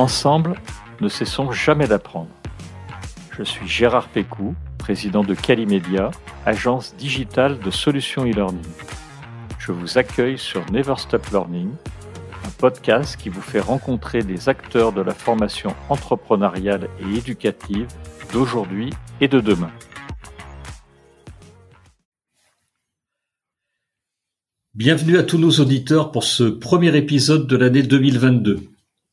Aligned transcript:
Ensemble, 0.00 0.54
ne 1.02 1.10
cessons 1.10 1.52
jamais 1.52 1.86
d'apprendre. 1.86 2.30
Je 3.36 3.42
suis 3.42 3.68
Gérard 3.68 4.08
Pécou, 4.08 4.54
président 4.78 5.22
de 5.22 5.34
Calimedia, 5.34 6.10
agence 6.46 6.96
digitale 6.96 7.58
de 7.58 7.70
solutions 7.70 8.24
e-learning. 8.24 8.64
Je 9.58 9.72
vous 9.72 9.98
accueille 9.98 10.38
sur 10.38 10.64
Never 10.72 10.94
Stop 10.96 11.26
Learning, 11.26 11.68
un 12.46 12.50
podcast 12.56 13.18
qui 13.18 13.28
vous 13.28 13.42
fait 13.42 13.60
rencontrer 13.60 14.22
des 14.22 14.48
acteurs 14.48 14.94
de 14.94 15.02
la 15.02 15.12
formation 15.12 15.74
entrepreneuriale 15.90 16.88
et 17.00 17.18
éducative 17.18 17.86
d'aujourd'hui 18.32 18.94
et 19.20 19.28
de 19.28 19.40
demain. 19.40 19.70
Bienvenue 24.72 25.18
à 25.18 25.24
tous 25.24 25.36
nos 25.36 25.60
auditeurs 25.60 26.10
pour 26.10 26.24
ce 26.24 26.44
premier 26.44 26.96
épisode 26.96 27.46
de 27.46 27.56
l'année 27.58 27.82
2022. 27.82 28.69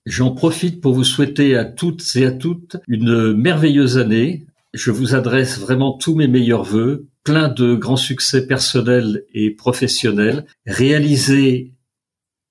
J'en 0.08 0.32
profite 0.32 0.80
pour 0.80 0.94
vous 0.94 1.04
souhaiter 1.04 1.58
à 1.58 1.66
toutes 1.66 2.16
et 2.16 2.26
à 2.26 2.32
toutes 2.32 2.78
une 2.88 3.34
merveilleuse 3.34 3.98
année. 3.98 4.46
Je 4.74 4.90
vous 4.90 5.16
adresse 5.16 5.60
vraiment 5.60 5.98
tous 5.98 6.16
mes 6.16 6.30
meilleurs 6.30 6.64
voeux, 6.64 7.08
plein 7.26 7.50
de 7.50 7.76
grands 7.76 7.98
succès 7.98 8.48
personnels 8.48 9.26
et 9.34 9.52
professionnels. 9.52 10.46
Réalisez 10.66 11.74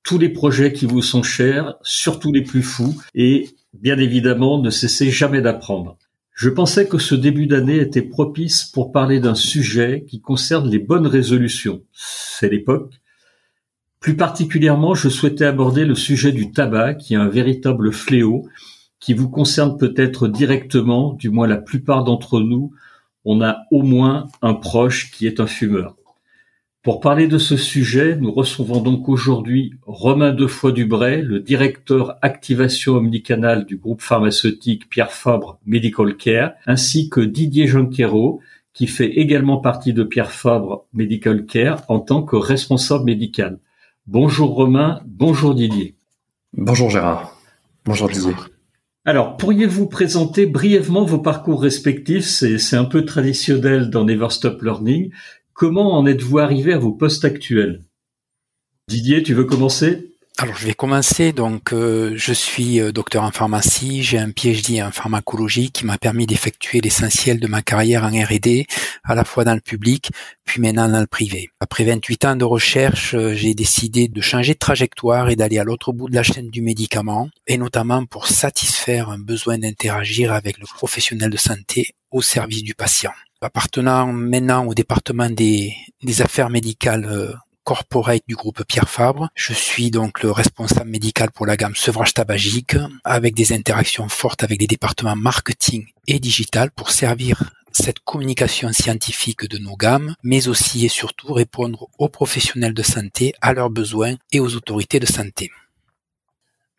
tous 0.05 0.19
les 0.19 0.29
projets 0.29 0.75
qui 0.75 0.85
vous 0.85 1.01
sont 1.01 1.23
chers, 1.23 1.77
surtout 1.81 2.31
les 2.31 2.43
plus 2.43 2.63
fous, 2.63 3.01
et 3.15 3.49
bien 3.73 3.97
évidemment, 3.99 4.61
ne 4.61 4.69
cessez 4.69 5.11
jamais 5.11 5.41
d'apprendre. 5.41 5.97
Je 6.35 6.51
pensais 6.51 6.87
que 6.87 6.99
ce 6.99 7.15
début 7.15 7.47
d'année 7.47 7.79
était 7.79 8.03
propice 8.03 8.65
pour 8.65 8.93
parler 8.93 9.19
d'un 9.19 9.35
sujet 9.35 10.05
qui 10.07 10.21
concerne 10.21 10.69
les 10.69 10.79
bonnes 10.79 11.07
résolutions. 11.07 11.81
C'est 11.95 12.51
l'époque. 12.51 12.93
Plus 14.07 14.15
particulièrement, 14.15 14.95
je 14.95 15.09
souhaitais 15.09 15.47
aborder 15.47 15.85
le 15.85 15.97
sujet 15.97 16.31
du 16.31 16.53
tabac, 16.53 16.95
qui 16.95 17.15
est 17.15 17.17
un 17.17 17.27
véritable 17.27 17.93
fléau, 17.93 18.47
qui 19.01 19.15
vous 19.15 19.29
concerne 19.29 19.77
peut-être 19.77 20.29
directement, 20.29 21.15
du 21.15 21.29
moins 21.29 21.49
la 21.49 21.57
plupart 21.57 22.05
d'entre 22.05 22.39
nous, 22.39 22.71
on 23.25 23.43
a 23.43 23.65
au 23.73 23.83
moins 23.83 24.27
un 24.43 24.55
proche 24.55 25.11
qui 25.11 25.27
est 25.27 25.41
un 25.41 25.49
fumeur. 25.49 25.97
Pour 26.85 27.01
parler 27.01 27.27
de 27.27 27.37
ce 27.37 27.57
sujet, 27.57 28.15
nous 28.15 28.31
recevons 28.31 28.81
donc 28.81 29.09
aujourd'hui 29.09 29.75
Romain 29.83 30.33
Defoy-Dubray, 30.33 31.23
le 31.23 31.41
directeur 31.41 32.17
activation 32.23 32.95
omnicanal 32.95 33.67
du 33.67 33.77
groupe 33.77 34.03
pharmaceutique 34.03 34.89
Pierre 34.89 35.11
Fabre 35.11 35.59
Medical 35.67 36.17
Care, 36.17 36.53
ainsi 36.65 37.09
que 37.09 37.21
Didier 37.21 37.67
Jonquero, 37.67 38.41
qui 38.73 38.87
fait 38.87 39.19
également 39.19 39.57
partie 39.57 39.93
de 39.93 40.05
Pierre 40.05 40.31
Fabre 40.31 40.87
Medical 40.93 41.45
Care 41.45 41.83
en 41.89 41.99
tant 41.99 42.23
que 42.23 42.37
responsable 42.37 43.07
médical. 43.07 43.59
Bonjour 44.09 44.55
Romain, 44.55 45.03
bonjour 45.05 45.53
Didier. 45.53 45.97
Bonjour 46.53 46.91
Gérard. 46.91 47.37
Bonjour 47.85 48.09
Didier. 48.09 48.35
Alors, 49.05 49.37
pourriez-vous 49.37 49.89
présenter 49.89 50.47
brièvement 50.47 51.05
vos 51.05 51.19
parcours 51.19 51.61
respectifs? 51.61 52.25
C'est 52.25 52.77
un 52.77 52.85
peu 52.85 53.05
traditionnel 53.05 53.91
dans 53.91 54.05
Never 54.05 54.31
Stop 54.31 54.63
Learning. 54.63 55.11
Comment 55.55 55.99
en 55.99 56.07
êtes-vous 56.07 56.39
arrivé 56.39 56.73
à 56.73 56.79
vos 56.79 56.93
postes 56.93 57.25
actuels? 57.25 57.83
Didier, 58.87 59.25
tu 59.25 59.35
veux 59.35 59.45
commencer? 59.45 60.15
Alors 60.39 60.55
je 60.57 60.67
vais 60.67 60.75
commencer. 60.75 61.33
Donc 61.33 61.73
euh, 61.73 62.13
je 62.17 62.33
suis 62.33 62.81
euh, 62.81 62.93
docteur 62.93 63.23
en 63.23 63.31
pharmacie, 63.31 64.03
j'ai 64.03 64.19
un 64.19 64.31
PhD 64.31 64.83
en 64.83 64.91
pharmacologie 64.91 65.71
qui 65.71 65.87
m'a 65.87 65.97
permis 65.99 66.27
d'effectuer 66.27 66.81
l'essentiel 66.81 67.41
de 67.41 67.47
ma 67.47 67.63
carrière 67.63 68.05
en 68.05 68.09
R&D, 68.09 68.67
à 69.05 69.15
la 69.15 69.25
fois 69.25 69.45
dans 69.45 69.55
le 69.55 69.61
public 69.61 70.11
puis 70.45 70.61
maintenant 70.61 70.89
dans 70.89 71.01
le 71.01 71.07
privé. 71.07 71.49
Après 71.59 71.85
28 71.85 72.25
ans 72.27 72.37
de 72.37 72.45
recherche, 72.45 73.15
euh, 73.15 73.35
j'ai 73.35 73.55
décidé 73.55 74.09
de 74.09 74.21
changer 74.21 74.53
de 74.53 74.59
trajectoire 74.59 75.31
et 75.31 75.37
d'aller 75.37 75.59
à 75.59 75.65
l'autre 75.65 75.93
bout 75.93 76.09
de 76.09 76.15
la 76.15 76.23
chaîne 76.23 76.51
du 76.51 76.63
médicament, 76.63 77.29
et 77.47 77.59
notamment 77.59 78.05
pour 78.07 78.29
satisfaire 78.29 79.11
un 79.11 79.19
besoin 79.19 79.59
d'interagir 79.59 80.33
avec 80.33 80.59
le 80.59 80.67
professionnel 80.67 81.31
de 81.31 81.37
santé 81.37 81.95
au 82.11 82.23
service 82.23 82.63
du 82.63 82.75
patient. 82.75 83.13
Appartenant 83.41 84.13
maintenant 84.13 84.65
au 84.67 84.75
département 84.75 85.29
des, 85.29 85.75
des 86.03 86.23
affaires 86.23 86.49
médicales 86.49 87.37
corporate 87.67 88.23
du 88.29 88.37
groupe 88.37 88.63
Pierre 88.63 88.89
Fabre. 88.89 89.29
Je 89.35 89.53
suis 89.53 89.91
donc 89.91 90.23
le 90.23 90.31
responsable 90.31 90.89
médical 90.89 91.33
pour 91.33 91.47
la 91.47 91.57
gamme 91.57 91.75
sevrage 91.75 92.15
tabagique 92.15 92.77
avec 93.03 93.35
des 93.35 93.53
interactions 93.53 94.09
fortes 94.09 94.45
avec 94.45 94.61
les 94.61 94.69
départements 94.69 95.17
marketing 95.17 95.85
et 96.07 96.21
digital 96.21 96.71
pour 96.71 96.91
servir 96.91 97.51
cette 97.73 97.99
communication 97.99 98.73
scientifique 98.73 99.51
de 99.51 99.59
nos 99.59 99.77
gammes, 99.77 100.15
mais 100.23 100.47
aussi 100.47 100.87
et 100.87 100.89
surtout 100.89 101.33
répondre 101.33 101.89
aux 101.99 102.09
professionnels 102.09 102.73
de 102.73 102.85
santé, 102.85 103.35
à 103.41 103.53
leurs 103.53 103.69
besoins 103.69 104.15
et 104.31 104.39
aux 104.39 104.55
autorités 104.55 105.01
de 105.01 105.07
santé. 105.07 105.51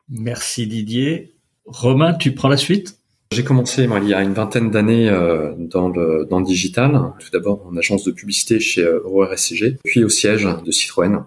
Merci 0.07 0.67
Didier. 0.67 1.35
Romain, 1.65 2.13
tu 2.13 2.33
prends 2.33 2.47
la 2.47 2.55
suite? 2.55 2.97
J'ai 3.31 3.43
commencé 3.43 3.87
moi, 3.87 3.99
il 4.01 4.09
y 4.09 4.13
a 4.13 4.23
une 4.23 4.33
vingtaine 4.33 4.71
d'années 4.71 5.09
euh, 5.09 5.53
dans, 5.57 5.89
le, 5.89 6.25
dans 6.29 6.39
le 6.39 6.45
digital, 6.45 7.13
tout 7.19 7.29
d'abord 7.31 7.65
en 7.67 7.75
agence 7.75 8.03
de 8.03 8.11
publicité 8.11 8.59
chez 8.59 8.83
euh, 8.83 9.01
EuroRSCG, 9.03 9.77
puis 9.83 10.03
au 10.03 10.09
siège 10.09 10.47
de 10.65 10.71
Citroën, 10.71 11.23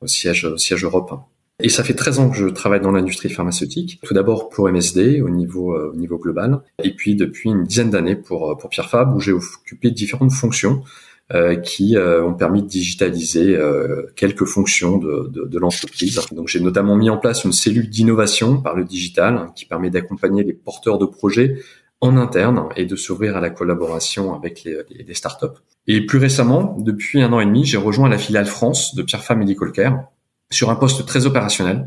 au 0.00 0.06
siège, 0.06 0.44
au 0.44 0.56
siège 0.56 0.84
Europe. 0.84 1.12
Et 1.60 1.68
ça 1.68 1.84
fait 1.84 1.94
13 1.94 2.18
ans 2.18 2.30
que 2.30 2.36
je 2.36 2.48
travaille 2.48 2.80
dans 2.80 2.90
l'industrie 2.90 3.30
pharmaceutique, 3.30 4.00
tout 4.02 4.12
d'abord 4.12 4.48
pour 4.48 4.68
MSD 4.68 5.22
au 5.22 5.30
niveau, 5.30 5.74
euh, 5.74 5.92
au 5.92 5.96
niveau 5.96 6.18
global, 6.18 6.60
et 6.82 6.94
puis 6.94 7.14
depuis 7.14 7.50
une 7.50 7.64
dizaine 7.64 7.90
d'années 7.90 8.16
pour, 8.16 8.56
pour 8.58 8.68
Pierre 8.70 8.90
Fabre, 8.90 9.14
où 9.14 9.20
j'ai 9.20 9.32
occupé 9.32 9.92
différentes 9.92 10.32
fonctions, 10.32 10.82
euh, 10.82 11.13
qui 11.32 11.96
euh, 11.96 12.22
ont 12.22 12.34
permis 12.34 12.62
de 12.62 12.68
digitaliser 12.68 13.56
euh, 13.56 14.06
quelques 14.14 14.44
fonctions 14.44 14.98
de, 14.98 15.30
de, 15.32 15.46
de 15.46 15.58
l'entreprise. 15.58 16.20
Donc 16.32 16.48
j'ai 16.48 16.60
notamment 16.60 16.96
mis 16.96 17.08
en 17.08 17.16
place 17.16 17.44
une 17.44 17.52
cellule 17.52 17.88
d'innovation 17.88 18.60
par 18.60 18.74
le 18.74 18.84
digital 18.84 19.36
hein, 19.36 19.52
qui 19.56 19.64
permet 19.64 19.88
d'accompagner 19.88 20.44
les 20.44 20.52
porteurs 20.52 20.98
de 20.98 21.06
projets 21.06 21.56
en 22.02 22.18
interne 22.18 22.68
et 22.76 22.84
de 22.84 22.94
s'ouvrir 22.94 23.38
à 23.38 23.40
la 23.40 23.48
collaboration 23.48 24.34
avec 24.34 24.64
les, 24.64 24.76
les, 24.90 25.14
startups. 25.14 25.58
Et 25.86 26.04
plus 26.04 26.18
récemment, 26.18 26.76
depuis 26.78 27.22
un 27.22 27.32
an 27.32 27.40
et 27.40 27.46
demi, 27.46 27.64
j'ai 27.64 27.78
rejoint 27.78 28.10
la 28.10 28.18
filiale 28.18 28.46
France 28.46 28.94
de 28.94 29.02
Pierre 29.02 29.24
Fabre 29.24 29.40
Medical 29.40 29.72
Care 29.72 30.04
sur 30.50 30.68
un 30.68 30.76
poste 30.76 31.06
très 31.06 31.24
opérationnel, 31.24 31.86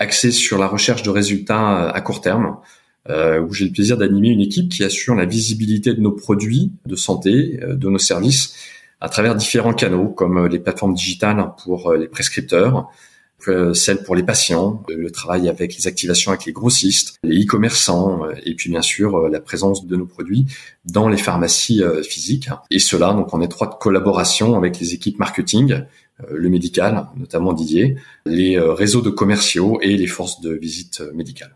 axé 0.00 0.32
sur 0.32 0.58
la 0.58 0.66
recherche 0.66 1.04
de 1.04 1.10
résultats 1.10 1.88
à 1.88 2.00
court 2.00 2.20
terme, 2.20 2.56
euh, 3.10 3.40
où 3.40 3.52
j'ai 3.52 3.66
le 3.66 3.70
plaisir 3.70 3.98
d'animer 3.98 4.28
une 4.28 4.40
équipe 4.40 4.70
qui 4.70 4.82
assure 4.82 5.14
la 5.14 5.26
visibilité 5.26 5.92
de 5.92 6.00
nos 6.00 6.12
produits 6.12 6.72
de 6.86 6.96
santé, 6.96 7.60
euh, 7.62 7.74
de 7.74 7.88
nos 7.90 7.98
services, 7.98 8.54
à 9.00 9.10
travers 9.10 9.34
différents 9.34 9.74
canaux, 9.74 10.08
comme 10.08 10.38
euh, 10.38 10.48
les 10.48 10.58
plateformes 10.58 10.94
digitales 10.94 11.52
pour 11.62 11.92
les 11.92 12.08
prescripteurs, 12.08 12.88
celles 13.74 14.02
pour 14.04 14.14
les 14.14 14.22
patients, 14.22 14.82
le 14.88 15.10
travail 15.10 15.50
avec 15.50 15.76
les 15.76 15.86
activations 15.86 16.30
avec 16.30 16.46
les 16.46 16.52
grossistes, 16.52 17.18
les 17.22 17.44
e-commerçants, 17.44 18.22
et 18.42 18.54
puis 18.54 18.70
bien 18.70 18.80
sûr 18.80 19.28
la 19.28 19.38
présence 19.38 19.84
de 19.84 19.96
nos 19.96 20.06
produits 20.06 20.46
dans 20.86 21.10
les 21.10 21.18
pharmacies 21.18 21.82
physiques. 22.08 22.48
Et 22.70 22.78
cela 22.78 23.12
donc 23.12 23.34
en 23.34 23.42
étroite 23.42 23.78
collaboration 23.78 24.56
avec 24.56 24.80
les 24.80 24.94
équipes 24.94 25.18
marketing, 25.18 25.82
le 26.30 26.48
médical, 26.48 27.08
notamment 27.16 27.52
Didier, 27.52 27.96
les 28.24 28.58
réseaux 28.58 29.02
de 29.02 29.10
commerciaux 29.10 29.78
et 29.82 29.94
les 29.98 30.06
forces 30.06 30.40
de 30.40 30.54
visite 30.54 31.02
médicale. 31.12 31.54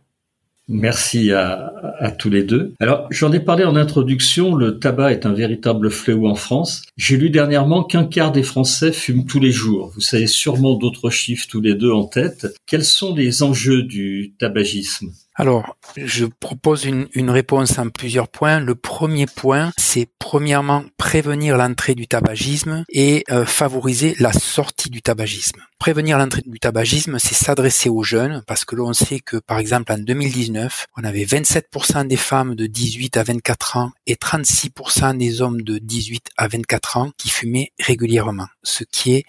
Merci 0.69 1.33
à, 1.33 1.73
tous 2.19 2.29
les 2.29 2.43
deux. 2.43 2.75
Alors, 2.79 3.07
j'en 3.11 3.33
ai 3.33 3.41
parlé 3.41 3.65
en 3.65 3.75
introduction, 3.75 4.55
le 4.55 4.79
tabac 4.79 5.13
est 5.13 5.25
un 5.27 5.33
véritable 5.33 5.91
fléau 5.91 6.29
en 6.29 6.35
France. 6.35 6.83
J'ai 6.97 7.17
lu 7.17 7.31
dernièrement 7.31 7.83
qu'un 7.83 8.05
quart 8.05 8.33
des 8.33 8.43
Français 8.43 8.93
fument 8.93 9.25
tous 9.25 9.41
les 9.41 9.51
jours. 9.51 9.91
Vous 9.95 10.01
savez 10.01 10.27
sûrement 10.27 10.75
d'autres 10.75 11.11
chiffres 11.11 11.47
tous 11.49 11.63
les 11.63 11.75
deux 11.75 11.91
en 11.91 12.05
tête. 12.05 12.47
Quels 12.67 12.85
sont 12.85 13.15
les 13.15 13.43
enjeux 13.43 13.83
du 13.83 14.35
tabagisme? 14.39 15.11
Alors, 15.41 15.77
je 15.97 16.25
propose 16.25 16.85
une, 16.85 17.31
réponse 17.31 17.79
en 17.79 17.91
plusieurs 17.91 18.27
points. 18.27 18.59
Le 18.59 18.75
premier 18.75 19.27
point, 19.27 19.71
c'est 19.77 20.09
premièrement 20.19 20.85
prévenir 20.97 21.57
l'entrée 21.57 21.95
du 21.95 22.09
tabagisme 22.09 22.85
et 22.89 23.23
euh, 23.31 23.47
favoriser 23.47 24.17
la 24.19 24.33
sortie 24.33 24.91
du 24.91 25.01
tabagisme. 25.01 25.63
Prévenir 25.79 26.19
l'entrée 26.19 26.43
du 26.45 26.59
tabagisme, 26.59 27.21
c'est 27.21 27.37
s'adresser 27.37 27.89
aux 27.89 28.03
jeunes, 28.03 28.43
parce 28.49 28.65
que 28.65 28.75
l'on 28.75 28.93
sait 28.93 29.21
que, 29.21 29.37
par 29.37 29.61
exemple, 29.61 29.93
en 29.93 29.99
2019, 29.99 30.87
on 30.97 31.05
avait 31.05 31.25
27% 31.25 32.09
des 32.09 32.17
femmes 32.17 32.57
de 32.57 32.67
18 32.67 33.17
à 33.17 33.23
24 33.23 33.77
ans 33.77 33.93
et 34.09 34.17
36% 34.17 35.17
des 35.17 35.41
hommes 35.41 35.63
de 35.63 35.79
18 35.79 36.31
à 36.37 36.49
24 36.49 36.97
ans 36.97 37.13
qui 37.17 37.29
fumaient 37.29 37.71
régulièrement, 37.79 38.49
ce 38.65 38.83
qui 38.83 39.15
est 39.15 39.25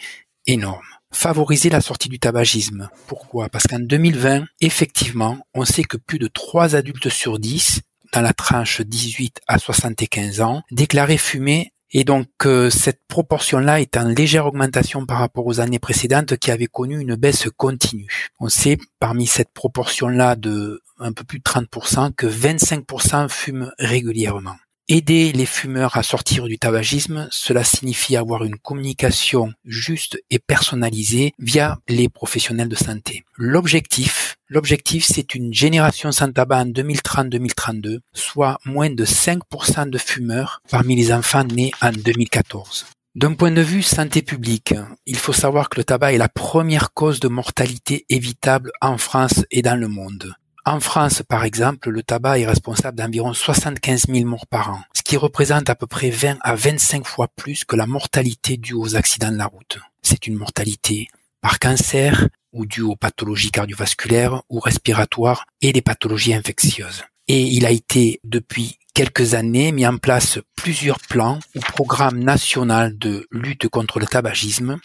énorme 0.48 0.81
favoriser 1.13 1.69
la 1.69 1.81
sortie 1.81 2.09
du 2.09 2.19
tabagisme. 2.19 2.89
Pourquoi? 3.07 3.50
Parce 3.50 3.67
qu'en 3.67 3.79
2020, 3.79 4.45
effectivement, 4.61 5.38
on 5.53 5.65
sait 5.65 5.83
que 5.83 5.97
plus 5.97 6.19
de 6.19 6.27
3 6.27 6.75
adultes 6.75 7.09
sur 7.09 7.39
10, 7.39 7.81
dans 8.13 8.21
la 8.21 8.33
tranche 8.33 8.81
18 8.81 9.41
à 9.47 9.59
75 9.59 10.41
ans, 10.41 10.61
déclaraient 10.71 11.17
fumer 11.17 11.73
et 11.91 12.03
donc 12.03 12.27
euh, 12.45 12.69
cette 12.69 13.01
proportion-là 13.07 13.81
est 13.81 13.97
en 13.97 14.07
légère 14.07 14.45
augmentation 14.45 15.06
par 15.06 15.17
rapport 15.17 15.47
aux 15.47 15.59
années 15.59 15.79
précédentes 15.79 16.38
qui 16.38 16.51
avaient 16.51 16.67
connu 16.67 17.00
une 17.00 17.15
baisse 17.15 17.47
continue. 17.57 18.29
On 18.39 18.50
sait 18.50 18.77
parmi 19.00 19.25
cette 19.25 19.51
proportion-là 19.53 20.35
de 20.35 20.81
un 21.00 21.13
peu 21.13 21.23
plus 21.23 21.39
de 21.39 21.44
30% 21.44 22.13
que 22.13 22.27
25% 22.27 23.29
fument 23.29 23.71
régulièrement. 23.79 24.56
Aider 24.91 25.31
les 25.33 25.45
fumeurs 25.45 25.97
à 25.97 26.01
sortir 26.01 26.45
du 26.45 26.57
tabagisme, 26.57 27.27
cela 27.30 27.63
signifie 27.63 28.18
avoir 28.18 28.44
une 28.44 28.57
communication 28.57 29.53
juste 29.63 30.18
et 30.31 30.39
personnalisée 30.39 31.31
via 31.38 31.77
les 31.88 32.09
professionnels 32.09 32.69
de 32.69 32.75
santé. 32.75 33.24
L'objectif, 33.38 34.38
l'objectif 34.47 35.06
c'est 35.06 35.36
une 35.36 35.53
génération 35.53 36.12
sans 36.12 36.31
tabac 36.31 36.62
en 36.62 36.65
2030-2032, 36.65 38.00
soit 38.15 38.57
moins 38.65 38.89
de 38.89 39.06
5% 39.06 39.91
de 39.91 39.97
fumeurs 40.00 40.59
parmi 40.71 40.95
les 40.95 41.13
enfants 41.13 41.44
nés 41.44 41.71
en 41.83 41.92
2014. 41.92 42.88
D'un 43.13 43.35
point 43.35 43.51
de 43.51 43.62
vue 43.62 43.83
santé 43.83 44.24
publique, 44.24 44.74
il 45.06 45.18
faut 45.18 45.33
savoir 45.33 45.69
que 45.69 45.80
le 45.80 45.83
tabac 45.83 46.13
est 46.13 46.18
la 46.18 46.30
première 46.30 46.94
cause 46.94 47.19
de 47.19 47.27
mortalité 47.27 48.07
évitable 48.09 48.71
en 48.81 48.97
France 48.97 49.45
et 49.51 49.62
dans 49.62 49.80
le 49.80 49.88
monde. 49.88 50.33
En 50.69 50.80
France, 50.80 51.24
par 51.27 51.45
exemple, 51.45 51.89
le 51.89 52.04
tabac 52.04 52.38
est 52.38 52.45
responsable 52.45 52.95
d'environ 52.95 53.33
75 53.33 54.06
000 54.07 54.25
morts 54.25 54.45
par 54.45 54.69
an, 54.69 54.81
ce 54.94 55.01
qui 55.01 55.18
représente 55.18 55.68
à 55.68 55.74
peu 55.74 55.88
près 55.88 56.12
20 56.12 56.38
à 56.42 56.54
25 56.54 57.07
fois 57.07 57.27
plus 57.27 57.63
que 57.63 57.75
la 57.75 57.88
mortalité 57.88 58.56
due 58.57 58.75
aux 58.75 58.95
accidents 58.95 59.31
de 59.31 59.38
la 59.38 59.48
route. 59.48 59.80
C'est 60.04 60.27
une 60.27 60.36
mortalité 60.36 61.07
par 61.42 61.57
cancer 61.57 62.27
ou 62.54 62.68
due 62.68 62.83
aux 62.83 62.95
pathologies 62.95 63.50
cardiovasculaires 63.50 64.44
ou 64.48 64.60
respiratoires 64.60 65.45
et 65.63 65.74
des 65.74 65.81
pathologies 65.81 66.36
infectieuses. 66.36 67.04
Et 67.27 67.42
il 67.42 67.66
a 67.66 67.71
été 67.71 68.19
depuis 68.24 68.77
quelques 68.94 69.33
années 69.33 69.71
mis 69.71 69.88
en 69.88 69.98
place 69.98 70.38
plusieurs 70.56 71.00
plans 71.00 71.39
ou 71.56 71.62
programmes 71.62 72.19
nationaux 72.19 72.92
de 72.92 73.25
lutte 73.31 73.68
contre 73.69 74.00
le 74.00 74.06
tabagisme 74.06 74.80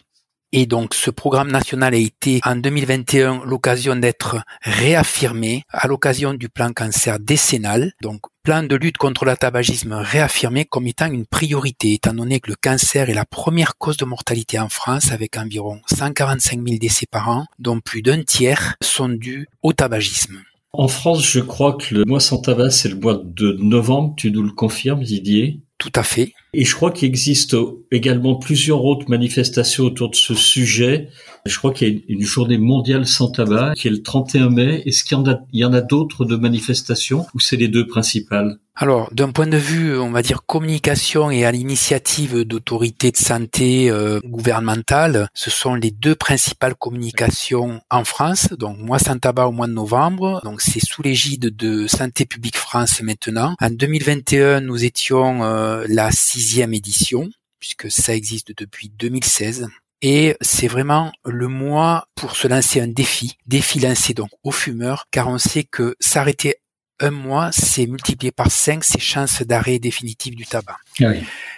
et 0.56 0.66
donc 0.66 0.94
ce 0.94 1.10
programme 1.10 1.50
national 1.50 1.94
a 1.94 1.96
été 1.96 2.40
en 2.44 2.54
2021 2.54 3.42
l'occasion 3.44 3.96
d'être 3.96 4.36
réaffirmé 4.62 5.64
à 5.68 5.88
l'occasion 5.88 6.32
du 6.32 6.48
plan 6.48 6.72
cancer 6.72 7.18
décennal. 7.18 7.92
Donc 8.00 8.20
plan 8.44 8.62
de 8.62 8.76
lutte 8.76 8.96
contre 8.96 9.24
le 9.24 9.36
tabagisme 9.36 9.94
réaffirmé 9.94 10.64
comme 10.64 10.86
étant 10.86 11.10
une 11.10 11.26
priorité 11.26 11.94
étant 11.94 12.14
donné 12.14 12.38
que 12.38 12.50
le 12.50 12.56
cancer 12.56 13.10
est 13.10 13.14
la 13.14 13.24
première 13.24 13.76
cause 13.78 13.96
de 13.96 14.04
mortalité 14.04 14.60
en 14.60 14.68
France 14.68 15.10
avec 15.10 15.36
environ 15.36 15.80
145 15.92 16.64
000 16.64 16.78
décès 16.78 17.06
par 17.10 17.28
an 17.30 17.46
dont 17.58 17.80
plus 17.80 18.02
d'un 18.02 18.22
tiers 18.22 18.76
sont 18.80 19.08
dus 19.08 19.48
au 19.64 19.72
tabagisme. 19.72 20.40
En 20.72 20.86
France, 20.86 21.26
je 21.26 21.40
crois 21.40 21.72
que 21.72 21.96
le 21.96 22.04
mois 22.04 22.20
sans 22.20 22.38
tabac, 22.38 22.70
c'est 22.70 22.88
le 22.88 22.96
mois 22.96 23.20
de 23.24 23.56
novembre. 23.60 24.14
Tu 24.16 24.30
nous 24.30 24.42
le 24.42 24.52
confirmes, 24.52 25.02
Didier? 25.02 25.60
Tout 25.78 25.92
à 25.96 26.04
fait. 26.04 26.32
Et 26.54 26.64
je 26.64 26.74
crois 26.74 26.92
qu'il 26.92 27.08
existe 27.08 27.56
également 27.90 28.36
plusieurs 28.36 28.84
autres 28.84 29.10
manifestations 29.10 29.84
autour 29.84 30.10
de 30.10 30.16
ce 30.16 30.34
sujet. 30.34 31.08
Je 31.46 31.58
crois 31.58 31.74
qu'il 31.74 31.88
y 31.88 31.98
a 31.98 32.00
une 32.08 32.22
journée 32.22 32.56
mondiale 32.56 33.06
sans 33.06 33.28
tabac 33.28 33.74
qui 33.76 33.88
est 33.88 33.90
le 33.90 34.02
31 34.02 34.48
mai. 34.48 34.82
Est-ce 34.86 35.04
qu'il 35.04 35.18
y 35.52 35.64
en 35.64 35.72
a, 35.74 35.76
a 35.76 35.80
d'autres 35.82 36.24
de 36.24 36.36
manifestations 36.36 37.26
ou 37.34 37.40
c'est 37.40 37.56
les 37.56 37.68
deux 37.68 37.86
principales? 37.86 38.58
Alors, 38.76 39.12
d'un 39.12 39.30
point 39.30 39.46
de 39.46 39.58
vue, 39.58 39.98
on 39.98 40.10
va 40.10 40.22
dire 40.22 40.46
communication 40.46 41.30
et 41.30 41.44
à 41.44 41.52
l'initiative 41.52 42.44
d'autorités 42.44 43.10
de 43.10 43.18
santé 43.18 43.90
euh, 43.90 44.20
gouvernementales, 44.24 45.28
ce 45.34 45.50
sont 45.50 45.74
les 45.74 45.90
deux 45.90 46.14
principales 46.14 46.74
communications 46.76 47.82
en 47.90 48.04
France. 48.04 48.48
Donc, 48.58 48.78
moi 48.78 48.98
sans 48.98 49.18
tabac 49.18 49.46
au 49.46 49.52
mois 49.52 49.66
de 49.66 49.72
novembre. 49.72 50.40
Donc, 50.44 50.62
c'est 50.62 50.80
sous 50.80 51.02
l'égide 51.02 51.54
de 51.54 51.86
Santé 51.86 52.24
publique 52.24 52.56
France 52.56 53.02
maintenant. 53.02 53.54
En 53.60 53.68
2021, 53.68 54.62
nous 54.62 54.82
étions 54.82 55.44
euh, 55.44 55.84
la 55.88 56.10
sixième 56.10 56.72
édition 56.72 57.28
puisque 57.60 57.90
ça 57.90 58.14
existe 58.14 58.52
depuis 58.58 58.90
2016. 58.98 59.68
Et 60.02 60.36
c'est 60.40 60.68
vraiment 60.68 61.12
le 61.24 61.48
mois 61.48 62.08
pour 62.14 62.36
se 62.36 62.46
lancer 62.46 62.80
un 62.80 62.88
défi, 62.88 63.36
défi 63.46 63.80
lancé 63.80 64.12
donc 64.12 64.30
aux 64.42 64.50
fumeurs, 64.50 65.06
car 65.10 65.28
on 65.28 65.38
sait 65.38 65.64
que 65.64 65.96
s'arrêter 66.00 66.56
un 67.00 67.10
mois, 67.10 67.50
c'est 67.52 67.86
multiplié 67.86 68.30
par 68.30 68.50
5 68.50 68.84
ses 68.84 69.00
chances 69.00 69.42
d'arrêt 69.42 69.78
définitif 69.78 70.36
du 70.36 70.46
tabac. 70.46 70.76
Ah 71.02 71.12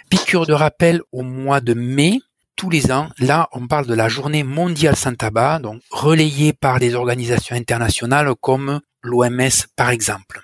Piqûre 0.09 0.45
de 0.45 0.53
rappel 0.53 1.01
au 1.11 1.21
mois 1.21 1.61
de 1.61 1.73
mai, 1.73 2.19
tous 2.55 2.69
les 2.69 2.91
ans. 2.91 3.09
Là, 3.19 3.47
on 3.51 3.67
parle 3.67 3.85
de 3.85 3.93
la 3.93 4.09
journée 4.09 4.43
mondiale 4.43 4.95
sans 4.95 5.15
tabac, 5.15 5.59
donc 5.59 5.81
relayée 5.91 6.53
par 6.53 6.79
des 6.79 6.95
organisations 6.95 7.55
internationales 7.55 8.33
comme 8.41 8.81
l'OMS 9.03 9.67
par 9.75 9.89
exemple. 9.89 10.41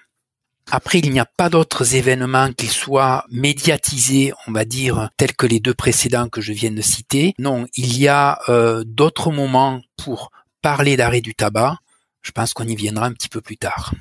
Après, 0.71 0.99
il 0.99 1.11
n'y 1.11 1.19
a 1.19 1.25
pas 1.25 1.49
d'autres 1.49 1.95
événements 1.95 2.51
qui 2.53 2.67
soient 2.67 3.25
médiatisés, 3.29 4.33
on 4.47 4.51
va 4.51 4.65
dire, 4.65 5.09
tels 5.17 5.35
que 5.35 5.45
les 5.45 5.59
deux 5.59 5.73
précédents 5.73 6.29
que 6.29 6.41
je 6.41 6.53
viens 6.53 6.71
de 6.71 6.81
citer. 6.81 7.33
Non, 7.37 7.67
il 7.75 7.97
y 7.97 8.07
a 8.07 8.39
euh, 8.49 8.83
d'autres 8.85 9.31
moments 9.31 9.81
pour 9.97 10.31
parler 10.61 10.97
d'arrêt 10.97 11.21
du 11.21 11.35
tabac. 11.35 11.77
Je 12.21 12.31
pense 12.31 12.53
qu'on 12.53 12.67
y 12.67 12.75
viendra 12.75 13.05
un 13.05 13.11
petit 13.11 13.29
peu 13.29 13.41
plus 13.41 13.57
tard. 13.57 13.93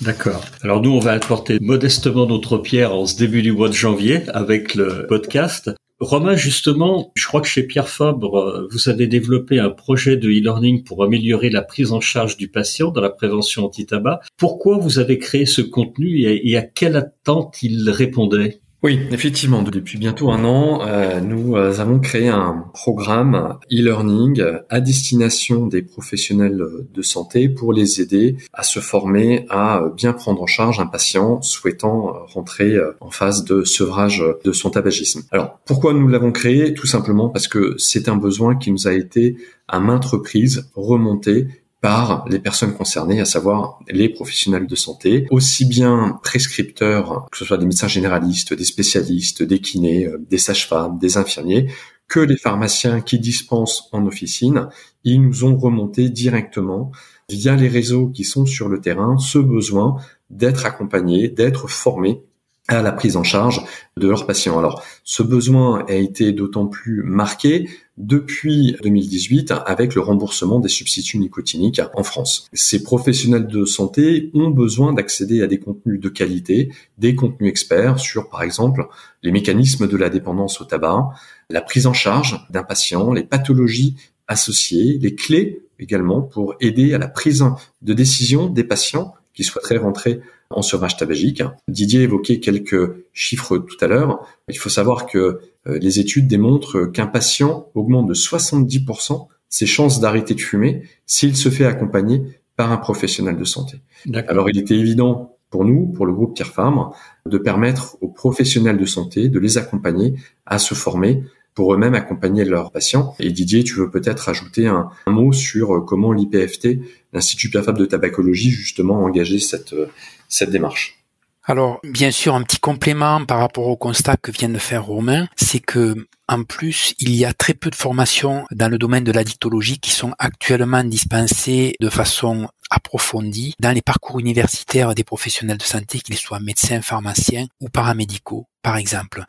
D'accord. 0.00 0.44
Alors 0.62 0.80
nous, 0.80 0.90
on 0.90 0.98
va 0.98 1.12
apporter 1.12 1.58
modestement 1.60 2.26
notre 2.26 2.58
pierre 2.58 2.94
en 2.94 3.06
ce 3.06 3.16
début 3.16 3.42
du 3.42 3.52
mois 3.52 3.68
de 3.68 3.74
janvier 3.74 4.28
avec 4.30 4.74
le 4.74 5.06
podcast. 5.06 5.70
Romain, 6.00 6.34
justement, 6.34 7.12
je 7.14 7.26
crois 7.26 7.40
que 7.40 7.46
chez 7.46 7.62
Pierre 7.62 7.88
Fabre, 7.88 8.36
euh, 8.36 8.68
vous 8.72 8.88
avez 8.88 9.06
développé 9.06 9.60
un 9.60 9.70
projet 9.70 10.16
de 10.16 10.28
e-learning 10.28 10.82
pour 10.82 11.04
améliorer 11.04 11.50
la 11.50 11.62
prise 11.62 11.92
en 11.92 12.00
charge 12.00 12.36
du 12.36 12.48
patient 12.48 12.90
dans 12.90 13.00
la 13.00 13.10
prévention 13.10 13.64
anti-tabac. 13.64 14.20
Pourquoi 14.36 14.78
vous 14.78 14.98
avez 14.98 15.18
créé 15.18 15.46
ce 15.46 15.62
contenu 15.62 16.20
et 16.20 16.56
à 16.56 16.62
quelle 16.62 16.96
attente 16.96 17.62
il 17.62 17.88
répondait? 17.90 18.60
Oui, 18.84 19.00
effectivement, 19.10 19.62
depuis 19.62 19.98
bientôt 19.98 20.30
un 20.30 20.44
an, 20.44 20.86
euh, 20.86 21.20
nous 21.20 21.56
euh, 21.56 21.80
avons 21.80 21.98
créé 21.98 22.28
un 22.28 22.66
programme 22.74 23.58
e-learning 23.72 24.42
à 24.68 24.80
destination 24.80 25.66
des 25.66 25.82
professionnels 25.82 26.62
de 26.92 27.02
santé 27.02 27.48
pour 27.48 27.72
les 27.72 28.02
aider 28.02 28.36
à 28.52 28.62
se 28.62 28.80
former 28.80 29.46
à 29.48 29.82
bien 29.96 30.12
prendre 30.12 30.42
en 30.42 30.46
charge 30.46 30.80
un 30.80 30.86
patient 30.86 31.40
souhaitant 31.40 32.12
rentrer 32.26 32.76
en 33.00 33.10
phase 33.10 33.44
de 33.44 33.64
sevrage 33.64 34.22
de 34.44 34.52
son 34.52 34.68
tabagisme. 34.68 35.22
Alors, 35.32 35.58
pourquoi 35.64 35.94
nous 35.94 36.06
l'avons 36.06 36.30
créé? 36.30 36.74
Tout 36.74 36.86
simplement 36.86 37.30
parce 37.30 37.48
que 37.48 37.74
c'est 37.78 38.08
un 38.08 38.16
besoin 38.16 38.54
qui 38.54 38.70
nous 38.70 38.86
a 38.86 38.92
été 38.92 39.38
à 39.66 39.80
maintes 39.80 40.04
reprises 40.04 40.70
remonté 40.74 41.48
par 41.84 42.24
les 42.30 42.38
personnes 42.38 42.72
concernées, 42.72 43.20
à 43.20 43.26
savoir 43.26 43.78
les 43.90 44.08
professionnels 44.08 44.66
de 44.66 44.74
santé, 44.74 45.26
aussi 45.30 45.66
bien 45.66 46.18
prescripteurs, 46.22 47.26
que 47.30 47.36
ce 47.36 47.44
soit 47.44 47.58
des 47.58 47.66
médecins 47.66 47.88
généralistes, 47.88 48.54
des 48.54 48.64
spécialistes, 48.64 49.42
des 49.42 49.58
kinés, 49.58 50.06
euh, 50.06 50.16
des 50.30 50.38
sages-femmes, 50.38 50.96
des 50.96 51.18
infirmiers, 51.18 51.70
que 52.08 52.20
les 52.20 52.38
pharmaciens 52.38 53.02
qui 53.02 53.18
dispensent 53.18 53.90
en 53.92 54.06
officine. 54.06 54.68
Ils 55.04 55.20
nous 55.20 55.44
ont 55.44 55.58
remonté 55.58 56.08
directement 56.08 56.90
via 57.28 57.54
les 57.54 57.68
réseaux 57.68 58.08
qui 58.08 58.24
sont 58.24 58.46
sur 58.46 58.70
le 58.70 58.80
terrain 58.80 59.18
ce 59.18 59.38
besoin 59.38 59.96
d'être 60.30 60.64
accompagnés, 60.64 61.28
d'être 61.28 61.68
formés 61.68 62.22
à 62.66 62.80
la 62.80 62.92
prise 62.92 63.18
en 63.18 63.24
charge 63.24 63.62
de 63.98 64.08
leurs 64.08 64.26
patients. 64.26 64.58
Alors, 64.58 64.82
ce 65.04 65.22
besoin 65.22 65.84
a 65.86 65.92
été 65.92 66.32
d'autant 66.32 66.66
plus 66.66 67.02
marqué 67.02 67.68
depuis 67.96 68.76
2018 68.82 69.52
avec 69.66 69.94
le 69.94 70.00
remboursement 70.00 70.58
des 70.58 70.68
substituts 70.68 71.18
nicotiniques 71.18 71.80
en 71.94 72.02
France. 72.02 72.48
Ces 72.52 72.82
professionnels 72.82 73.46
de 73.46 73.64
santé 73.64 74.30
ont 74.34 74.50
besoin 74.50 74.92
d'accéder 74.92 75.42
à 75.42 75.46
des 75.46 75.58
contenus 75.58 76.00
de 76.00 76.08
qualité, 76.08 76.72
des 76.98 77.14
contenus 77.14 77.50
experts 77.50 78.00
sur, 78.00 78.28
par 78.28 78.42
exemple, 78.42 78.88
les 79.22 79.30
mécanismes 79.30 79.86
de 79.86 79.96
la 79.96 80.10
dépendance 80.10 80.60
au 80.60 80.64
tabac, 80.64 81.10
la 81.50 81.60
prise 81.60 81.86
en 81.86 81.92
charge 81.92 82.44
d'un 82.50 82.64
patient, 82.64 83.12
les 83.12 83.24
pathologies 83.24 83.96
associées, 84.26 84.98
les 85.00 85.14
clés 85.14 85.62
également 85.78 86.22
pour 86.22 86.54
aider 86.60 86.94
à 86.94 86.98
la 86.98 87.08
prise 87.08 87.44
de 87.82 87.92
décision 87.92 88.48
des 88.48 88.64
patients 88.64 89.14
qui 89.34 89.44
souhaiteraient 89.44 89.76
rentrer 89.78 90.20
en 90.50 90.62
sevrage 90.62 90.96
tabagique. 90.96 91.42
Didier 91.68 92.02
évoquait 92.02 92.40
quelques 92.40 92.94
chiffres 93.12 93.58
tout 93.58 93.76
à 93.80 93.86
l'heure. 93.86 94.26
Il 94.48 94.58
faut 94.58 94.68
savoir 94.68 95.06
que 95.06 95.18
euh, 95.66 95.78
les 95.78 95.98
études 96.00 96.28
démontrent 96.28 96.86
qu'un 96.86 97.06
patient 97.06 97.68
augmente 97.74 98.06
de 98.06 98.14
70% 98.14 99.26
ses 99.48 99.66
chances 99.66 100.00
d'arrêter 100.00 100.34
de 100.34 100.40
fumer 100.40 100.82
s'il 101.06 101.36
se 101.36 101.48
fait 101.48 101.64
accompagner 101.64 102.22
par 102.56 102.72
un 102.72 102.76
professionnel 102.76 103.36
de 103.36 103.44
santé. 103.44 103.78
Alors 104.26 104.50
il 104.50 104.58
était 104.58 104.74
évident 104.74 105.36
pour 105.48 105.64
nous, 105.64 105.86
pour 105.86 106.06
le 106.06 106.12
groupe 106.12 106.34
Pierre 106.34 106.48
Fabre, 106.48 106.96
de 107.26 107.38
permettre 107.38 107.96
aux 108.00 108.08
professionnels 108.08 108.76
de 108.76 108.84
santé 108.84 109.28
de 109.28 109.38
les 109.38 109.56
accompagner 109.56 110.14
à 110.46 110.58
se 110.58 110.74
former 110.74 111.22
pour 111.54 111.72
eux-mêmes 111.74 111.94
accompagner 111.94 112.44
leurs 112.44 112.72
patients. 112.72 113.14
Et 113.20 113.30
Didier, 113.30 113.64
tu 113.64 113.74
veux 113.74 113.90
peut-être 113.90 114.28
ajouter 114.28 114.66
un, 114.66 114.90
mot 115.06 115.32
sur 115.32 115.74
euh, 115.74 115.80
comment 115.80 116.12
l'IPFT, 116.12 116.80
l'Institut 117.12 117.50
Pierre 117.50 117.64
Fabre 117.64 117.78
de 117.78 117.86
tabacologie, 117.86 118.50
justement, 118.50 118.98
a 118.98 119.02
engagé 119.02 119.38
cette, 119.38 119.72
euh, 119.72 119.86
cette 120.28 120.50
démarche. 120.50 120.98
Alors, 121.46 121.80
bien 121.84 122.10
sûr, 122.10 122.34
un 122.34 122.42
petit 122.42 122.58
complément 122.58 123.24
par 123.26 123.38
rapport 123.38 123.66
au 123.66 123.76
constat 123.76 124.16
que 124.16 124.30
vient 124.30 124.48
de 124.48 124.58
faire 124.58 124.84
Romain, 124.86 125.28
c'est 125.36 125.60
que, 125.60 125.94
en 126.26 126.42
plus, 126.42 126.94
il 126.98 127.14
y 127.14 127.26
a 127.26 127.34
très 127.34 127.52
peu 127.52 127.68
de 127.68 127.74
formations 127.74 128.46
dans 128.50 128.70
le 128.70 128.78
domaine 128.78 129.04
de 129.04 129.12
la 129.12 129.24
dictologie 129.24 129.78
qui 129.78 129.90
sont 129.90 130.14
actuellement 130.18 130.82
dispensées 130.82 131.74
de 131.80 131.90
façon 131.90 132.48
approfondie 132.70 133.54
dans 133.60 133.72
les 133.72 133.82
parcours 133.82 134.20
universitaires 134.20 134.94
des 134.94 135.04
professionnels 135.04 135.58
de 135.58 135.62
santé, 135.62 136.00
qu'ils 136.00 136.16
soient 136.16 136.40
médecins, 136.40 136.80
pharmaciens 136.80 137.46
ou 137.60 137.68
paramédicaux, 137.68 138.46
par 138.62 138.78
exemple. 138.78 139.24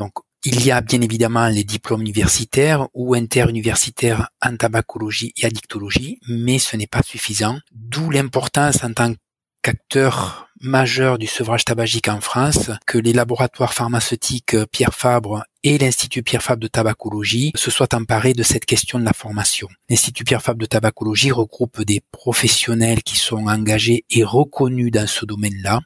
Donc, 0.00 0.14
il 0.44 0.64
y 0.64 0.70
a 0.70 0.80
bien 0.80 1.00
évidemment 1.00 1.48
les 1.48 1.64
diplômes 1.64 2.00
universitaires 2.00 2.88
ou 2.94 3.14
interuniversitaires 3.14 4.28
en 4.42 4.56
tabacologie 4.56 5.32
et 5.36 5.46
addictologie, 5.46 6.18
mais 6.28 6.58
ce 6.58 6.76
n'est 6.76 6.88
pas 6.88 7.02
suffisant, 7.02 7.58
d'où 7.72 8.10
l'importance 8.10 8.82
en 8.82 8.92
tant 8.92 9.14
qu'acteur 9.62 10.48
majeur 10.60 11.18
du 11.18 11.26
sevrage 11.26 11.64
tabagique 11.64 12.08
en 12.08 12.20
France 12.20 12.70
que 12.86 12.98
les 12.98 13.12
laboratoires 13.12 13.74
pharmaceutiques 13.74 14.56
Pierre 14.72 14.94
Fabre 14.94 15.44
et 15.62 15.78
l'Institut 15.78 16.22
Pierre 16.22 16.42
Fabre 16.42 16.60
de 16.60 16.68
tabacologie 16.68 17.52
se 17.54 17.70
soient 17.70 17.94
emparés 17.94 18.32
de 18.32 18.42
cette 18.42 18.64
question 18.64 18.98
de 18.98 19.04
la 19.04 19.12
formation. 19.12 19.68
L'Institut 19.88 20.24
Pierre 20.24 20.42
Fabre 20.42 20.58
de 20.58 20.66
tabacologie 20.66 21.30
regroupe 21.30 21.82
des 21.82 22.00
professionnels 22.10 23.02
qui 23.02 23.16
sont 23.16 23.46
engagés 23.46 24.04
et 24.10 24.24
reconnus 24.24 24.90
dans 24.90 25.06
ce 25.06 25.24
domaine-là 25.24 25.80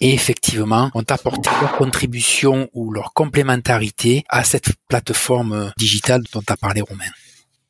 et 0.00 0.14
effectivement 0.14 0.90
ont 0.94 1.04
apporté 1.08 1.50
leur 1.60 1.76
contribution 1.76 2.68
ou 2.72 2.92
leur 2.92 3.12
complémentarité 3.12 4.24
à 4.28 4.44
cette 4.44 4.72
plateforme 4.88 5.72
digitale 5.76 6.22
dont 6.32 6.42
a 6.48 6.56
parlé 6.56 6.80
Romain 6.80 7.10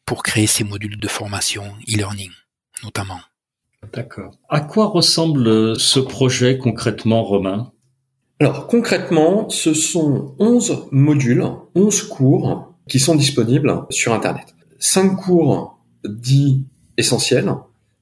pour 0.06 0.22
créer 0.22 0.46
ces 0.46 0.64
modules 0.64 0.98
de 0.98 1.08
formation 1.08 1.64
e-learning 1.88 2.30
notamment. 2.82 3.20
D'accord. 3.92 4.32
À 4.48 4.60
quoi 4.60 4.86
ressemble 4.86 5.78
ce 5.78 6.00
projet 6.00 6.58
concrètement, 6.58 7.22
Romain? 7.22 7.72
Alors 8.40 8.66
concrètement, 8.66 9.48
ce 9.48 9.74
sont 9.74 10.34
11 10.38 10.88
modules, 10.90 11.44
11 11.74 12.02
cours 12.08 12.74
qui 12.88 12.98
sont 12.98 13.14
disponibles 13.14 13.84
sur 13.90 14.12
Internet. 14.12 14.54
5 14.78 15.16
cours 15.16 15.78
dits 16.04 16.66
essentiels, 16.96 17.54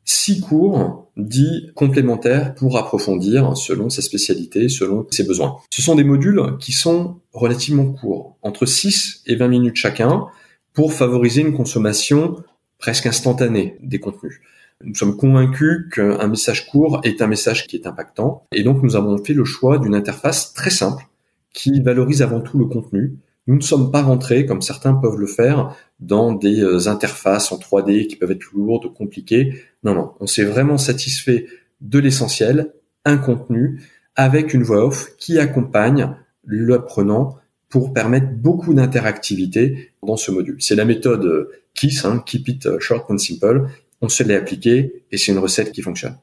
6 0.05 0.41
cours 0.41 1.11
dits 1.17 1.71
complémentaires 1.75 2.55
pour 2.55 2.79
approfondir 2.79 3.57
selon 3.57 3.91
sa 3.91 4.03
spécialité, 4.03 4.69
selon 4.69 5.07
ses 5.11 5.25
besoins. 5.25 5.59
Ce 5.71 5.83
sont 5.83 5.95
des 5.95 6.05
modules 6.05 6.57
qui 6.59 6.73
sont 6.73 7.21
relativement 7.33 7.93
courts, 7.93 8.37
entre 8.43 8.67
6 8.67 9.23
et 9.27 9.37
20 9.37 9.49
minutes 9.49 9.77
chacun, 9.77 10.27
pour 10.73 10.93
favoriser 10.93 11.43
une 11.43 11.55
consommation 11.55 12.37
presque 12.79 13.07
instantanée 13.07 13.77
des 13.83 14.01
contenus. 14.01 14.41
Nous 14.85 14.95
sommes 14.95 15.17
convaincus 15.17 15.87
qu'un 15.95 16.27
message 16.27 16.67
court 16.67 17.01
est 17.05 17.23
un 17.23 17.29
message 17.29 17.69
qui 17.69 17.77
est 17.77 17.87
impactant. 17.87 18.47
Et 18.51 18.65
donc, 18.65 18.83
nous 18.83 18.97
avons 18.97 19.23
fait 19.23 19.35
le 19.35 19.45
choix 19.45 19.79
d'une 19.79 19.95
interface 19.95 20.55
très 20.55 20.71
simple 20.71 21.05
qui 21.53 21.81
valorise 21.81 22.23
avant 22.23 22.41
tout 22.41 22.59
le 22.59 22.65
contenu. 22.65 23.17
Nous 23.47 23.57
ne 23.57 23.61
sommes 23.61 23.91
pas 23.91 24.03
rentrés, 24.03 24.47
comme 24.47 24.63
certains 24.63 24.95
peuvent 24.95 25.19
le 25.19 25.27
faire, 25.27 25.77
dans 26.01 26.33
des 26.33 26.61
euh, 26.61 26.89
interfaces 26.89 27.51
en 27.53 27.59
3D 27.59 28.07
qui 28.07 28.17
peuvent 28.17 28.31
être 28.31 28.53
lourdes, 28.55 28.93
compliquées. 28.95 29.63
Non, 29.83 29.95
non. 29.95 30.13
On 30.21 30.27
s'est 30.27 30.45
vraiment 30.45 30.79
satisfait 30.79 31.47
de 31.81 31.99
l'essentiel, 31.99 32.73
un 33.05 33.19
contenu 33.19 33.83
avec 34.15 34.55
une 34.55 34.63
voix 34.63 34.87
off 34.87 35.17
qui 35.17 35.39
accompagne 35.39 36.15
l'apprenant 36.45 37.39
pour 37.69 37.93
permettre 37.93 38.31
beaucoup 38.31 38.75
d'interactivité 38.75 39.93
dans 40.07 40.17
ce 40.17 40.31
module. 40.31 40.57
C'est 40.61 40.77
la 40.77 40.85
méthode 40.85 41.25
euh, 41.25 41.51
KISS, 41.75 42.05
hein, 42.05 42.23
Keep 42.25 42.49
It 42.49 42.79
Short 42.79 43.11
and 43.11 43.19
Simple, 43.19 43.69
on 44.03 44.09
se 44.09 44.23
l'est 44.23 44.37
appliqué 44.37 45.05
et 45.11 45.17
c'est 45.17 45.33
une 45.33 45.39
recette 45.39 45.73
qui 45.73 45.81
fonctionne. 45.81 46.17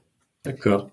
D'accord. 0.46 0.90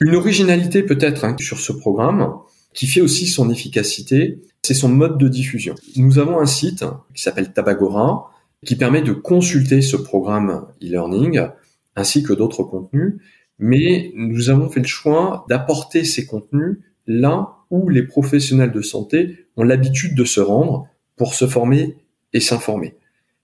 Une 0.00 0.16
originalité 0.16 0.82
peut-être 0.82 1.24
hein, 1.24 1.36
sur 1.38 1.60
ce 1.60 1.72
programme 1.72 2.34
qui 2.74 2.86
fait 2.86 3.00
aussi 3.00 3.26
son 3.26 3.50
efficacité, 3.50 4.42
c'est 4.62 4.74
son 4.74 4.88
mode 4.88 5.18
de 5.18 5.28
diffusion. 5.28 5.74
Nous 5.96 6.18
avons 6.18 6.38
un 6.38 6.46
site 6.46 6.84
qui 7.14 7.22
s'appelle 7.22 7.52
Tabagora 7.52 8.30
qui 8.64 8.76
permet 8.76 9.02
de 9.02 9.12
consulter 9.12 9.82
ce 9.82 9.96
programme 9.96 10.66
e-learning 10.82 11.48
ainsi 11.96 12.22
que 12.22 12.32
d'autres 12.32 12.62
contenus, 12.62 13.16
mais 13.58 14.12
nous 14.14 14.50
avons 14.50 14.70
fait 14.70 14.80
le 14.80 14.86
choix 14.86 15.44
d'apporter 15.48 16.04
ces 16.04 16.26
contenus 16.26 16.78
là 17.06 17.56
où 17.70 17.88
les 17.88 18.04
professionnels 18.04 18.72
de 18.72 18.82
santé 18.82 19.46
ont 19.56 19.64
l'habitude 19.64 20.14
de 20.14 20.24
se 20.24 20.40
rendre 20.40 20.86
pour 21.16 21.34
se 21.34 21.46
former 21.46 21.96
et 22.32 22.40
s'informer. 22.40 22.94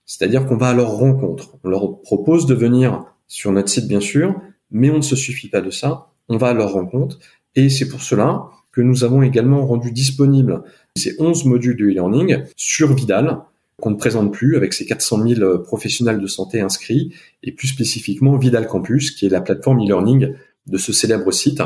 C'est-à-dire 0.05 0.45
qu'on 0.47 0.57
va 0.57 0.69
à 0.69 0.73
leur 0.73 0.91
rencontre. 0.97 1.57
On 1.63 1.69
leur 1.69 2.01
propose 2.01 2.45
de 2.45 2.55
venir 2.55 3.05
sur 3.27 3.51
notre 3.51 3.69
site, 3.69 3.87
bien 3.87 3.99
sûr, 3.99 4.41
mais 4.71 4.89
on 4.89 4.97
ne 4.97 5.01
se 5.01 5.15
suffit 5.15 5.49
pas 5.49 5.61
de 5.61 5.69
ça. 5.69 6.07
On 6.29 6.37
va 6.37 6.47
à 6.47 6.53
leur 6.53 6.73
rencontre. 6.73 7.19
Et 7.55 7.69
c'est 7.69 7.87
pour 7.87 8.01
cela 8.01 8.49
que 8.71 8.81
nous 8.81 9.03
avons 9.03 9.21
également 9.21 9.65
rendu 9.65 9.91
disponible 9.91 10.63
ces 10.95 11.15
11 11.19 11.45
modules 11.45 11.77
de 11.77 11.85
e-learning 11.85 12.43
sur 12.55 12.93
Vidal, 12.93 13.39
qu'on 13.81 13.91
ne 13.91 13.95
présente 13.95 14.33
plus 14.33 14.57
avec 14.57 14.73
ces 14.73 14.85
400 14.85 15.27
000 15.27 15.59
professionnels 15.59 16.19
de 16.19 16.27
santé 16.27 16.61
inscrits, 16.61 17.13
et 17.43 17.51
plus 17.51 17.67
spécifiquement 17.67 18.37
Vidal 18.37 18.67
Campus, 18.67 19.11
qui 19.11 19.25
est 19.25 19.29
la 19.29 19.41
plateforme 19.41 19.79
e-learning 19.79 20.33
de 20.67 20.77
ce 20.77 20.91
célèbre 20.91 21.31
site. 21.31 21.61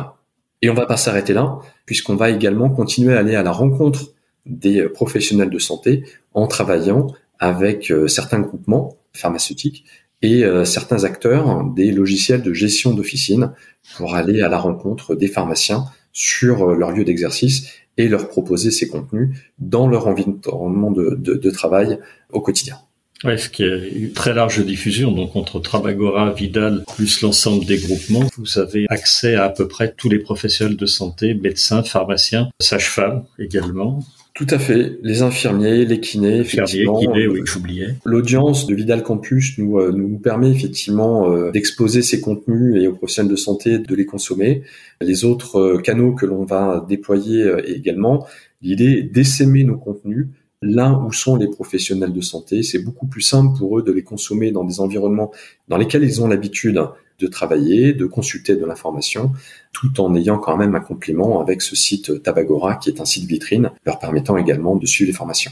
Et 0.62 0.70
on 0.70 0.74
va 0.74 0.86
pas 0.86 0.98
s'arrêter 0.98 1.34
là, 1.34 1.60
puisqu'on 1.86 2.16
va 2.16 2.30
également 2.30 2.70
continuer 2.70 3.16
à 3.16 3.20
aller 3.20 3.36
à 3.36 3.44
la 3.44 3.52
rencontre 3.52 4.14
des 4.46 4.88
professionnels 4.90 5.50
de 5.50 5.60
santé 5.60 6.04
en 6.34 6.48
travaillant 6.48 7.08
avec 7.40 7.92
euh, 7.92 8.08
certains 8.08 8.40
groupements 8.40 8.98
pharmaceutiques 9.14 9.86
et 10.22 10.46
euh, 10.46 10.66
certains 10.66 11.04
acteurs 11.04 11.64
des 11.66 11.92
logiciels 11.92 12.42
de 12.42 12.54
gestion 12.54 12.94
d'officine 12.94 13.52
pour 13.98 14.16
aller 14.16 14.42
à 14.42 14.50
la 14.50 14.58
rencontre 14.58 15.16
des 15.16 15.28
pharmaciens 15.28 15.86
sur 16.14 16.70
euh, 16.70 16.76
leur 16.76 16.92
lieu 16.92 17.04
d'exercice 17.04 17.68
et 17.98 18.08
leur 18.08 18.30
proposer 18.30 18.72
ces 18.72 18.88
contenus 18.88 19.38
dans 19.60 19.88
leur 19.88 20.08
environnement 20.08 20.92
de, 20.92 21.50
travail 21.52 22.00
au 22.32 22.42
quotidien. 22.42 22.78
Ouais, 23.24 23.38
ce 23.38 23.50
qui 23.50 23.64
est 23.64 23.90
une 23.90 24.12
très 24.12 24.34
large 24.34 24.66
diffusion. 24.66 25.12
Donc, 25.12 25.36
entre 25.36 25.60
Trabagora, 25.60 26.34
Vidal, 26.34 26.84
plus 26.96 27.22
l'ensemble 27.22 27.66
des 27.66 27.78
groupements, 27.78 28.28
vous 28.38 28.60
avez 28.60 28.86
accès 28.90 29.36
à 29.36 29.46
à 29.46 29.50
peu 29.50 29.68
près 29.68 29.94
tous 29.96 30.10
les 30.10 30.20
professionnels 30.20 30.76
de 30.76 30.86
santé, 30.86 31.34
médecins, 31.34 31.84
pharmaciens, 31.84 32.50
sages-femmes 32.60 33.24
également, 33.40 34.04
tout 34.34 34.48
à 34.50 34.58
fait. 34.58 34.98
Les 35.04 35.22
infirmiers, 35.22 35.86
les 35.86 36.00
kinés, 36.00 36.40
effectivement. 36.40 37.00
Kinés, 37.00 37.28
oui, 37.28 37.42
j'oubliais. 37.46 37.96
L'audience 38.04 38.66
de 38.66 38.74
Vidal 38.74 39.04
Campus 39.04 39.60
nous, 39.60 39.78
euh, 39.78 39.92
nous 39.92 40.18
permet 40.18 40.50
effectivement 40.50 41.32
euh, 41.32 41.52
d'exposer 41.52 42.02
ces 42.02 42.20
contenus 42.20 42.82
et 42.82 42.88
aux 42.88 42.94
professionnels 42.96 43.32
de 43.32 43.36
santé 43.36 43.78
de 43.78 43.96
les 43.96 44.06
consommer. 44.06 44.64
Les 45.02 45.24
autres 45.24 45.60
euh, 45.60 45.78
canaux 45.78 46.14
que 46.14 46.26
l'on 46.26 46.46
va 46.46 46.84
déployer 46.90 47.48
également, 47.68 48.26
l'idée 48.64 49.00
est 49.00 49.04
d'essaimer 49.04 49.64
nos 49.64 49.78
contenus 49.78 50.28
là 50.64 51.00
où 51.06 51.12
sont 51.12 51.36
les 51.36 51.48
professionnels 51.48 52.14
de 52.14 52.22
santé. 52.22 52.64
C'est 52.64 52.80
beaucoup 52.80 53.06
plus 53.06 53.22
simple 53.22 53.58
pour 53.58 53.78
eux 53.78 53.84
de 53.84 53.92
les 53.92 54.04
consommer 54.04 54.52
dans 54.52 54.64
des 54.64 54.80
environnements 54.80 55.32
dans 55.68 55.78
lesquels 55.78 56.04
ils 56.04 56.22
ont 56.22 56.28
l'habitude 56.28 56.82
de 57.20 57.28
travailler, 57.28 57.94
de 57.94 58.06
consulter 58.06 58.56
de 58.56 58.66
l'information, 58.66 59.32
tout 59.72 60.02
en 60.02 60.16
ayant 60.16 60.38
quand 60.38 60.58
même 60.58 60.76
un 60.76 60.80
complément 60.80 61.42
avec 61.42 61.62
ce 61.62 61.76
site 61.76 62.22
Tabagora 62.24 62.76
qui 62.76 62.90
est 62.90 63.02
un 63.02 63.06
site 63.06 63.26
vitrine, 63.26 63.72
leur 63.86 64.00
permettant 64.00 64.38
également 64.38 64.76
de 64.76 64.86
suivre 64.86 65.10
les 65.10 65.16
formations. 65.16 65.52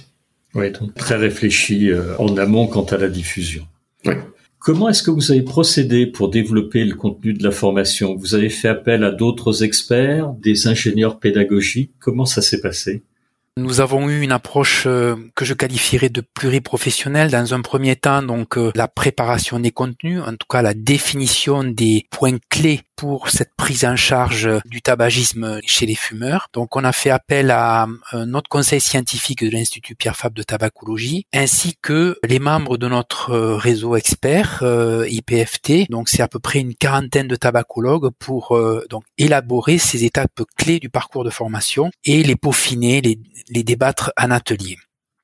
Oui, 0.53 0.71
donc 0.71 0.93
très 0.95 1.15
réfléchi 1.15 1.89
euh, 1.89 2.17
en 2.17 2.35
amont 2.37 2.67
quant 2.67 2.83
à 2.83 2.97
la 2.97 3.07
diffusion. 3.07 3.65
Oui. 4.05 4.13
Comment 4.59 4.89
est-ce 4.89 5.01
que 5.01 5.09
vous 5.09 5.31
avez 5.31 5.41
procédé 5.41 6.05
pour 6.05 6.29
développer 6.29 6.85
le 6.85 6.93
contenu 6.93 7.33
de 7.33 7.43
la 7.43 7.49
formation 7.49 8.15
Vous 8.15 8.35
avez 8.35 8.49
fait 8.49 8.67
appel 8.67 9.03
à 9.03 9.09
d'autres 9.09 9.63
experts, 9.63 10.33
des 10.33 10.67
ingénieurs 10.67 11.19
pédagogiques? 11.19 11.93
Comment 11.99 12.25
ça 12.25 12.43
s'est 12.43 12.61
passé? 12.61 13.01
Nous 13.57 13.81
avons 13.81 14.09
eu 14.09 14.21
une 14.21 14.31
approche 14.31 14.83
euh, 14.87 15.15
que 15.35 15.43
je 15.43 15.53
qualifierais 15.53 16.09
de 16.09 16.21
pluriprofessionnelle. 16.21 17.31
Dans 17.31 17.53
un 17.53 17.61
premier 17.61 17.95
temps, 17.95 18.23
donc 18.23 18.57
euh, 18.57 18.71
la 18.75 18.87
préparation 18.87 19.59
des 19.59 19.71
contenus, 19.71 20.21
en 20.21 20.31
tout 20.31 20.47
cas 20.49 20.61
la 20.61 20.73
définition 20.73 21.63
des 21.63 22.05
points 22.09 22.37
clés 22.49 22.81
pour 23.01 23.31
cette 23.31 23.55
prise 23.55 23.83
en 23.83 23.95
charge 23.95 24.47
du 24.65 24.83
tabagisme 24.83 25.59
chez 25.65 25.87
les 25.87 25.95
fumeurs. 25.95 26.49
Donc 26.53 26.75
on 26.75 26.83
a 26.83 26.91
fait 26.91 27.09
appel 27.09 27.49
à 27.49 27.87
euh, 28.13 28.25
notre 28.27 28.47
conseil 28.47 28.79
scientifique 28.79 29.43
de 29.43 29.49
l'Institut 29.49 29.95
Pierre 29.95 30.15
Fabre 30.15 30.35
de 30.35 30.43
tabacologie, 30.43 31.25
ainsi 31.33 31.75
que 31.81 32.19
les 32.23 32.37
membres 32.37 32.77
de 32.77 32.87
notre 32.87 33.33
réseau 33.55 33.95
expert 33.95 34.63
IPFT. 34.63 35.89
Donc 35.89 36.09
c'est 36.09 36.21
à 36.21 36.27
peu 36.27 36.37
près 36.37 36.59
une 36.59 36.75
quarantaine 36.75 37.27
de 37.27 37.35
tabacologues 37.35 38.11
pour 38.19 38.55
donc 38.87 39.03
élaborer 39.17 39.79
ces 39.79 40.05
étapes 40.05 40.43
clés 40.55 40.79
du 40.79 40.89
parcours 40.89 41.23
de 41.23 41.31
formation 41.31 41.89
et 42.05 42.21
les 42.21 42.35
peaufiner, 42.35 43.01
les 43.01 43.19
les 43.49 43.63
débattre 43.63 44.11
en 44.17 44.31
atelier. 44.31 44.77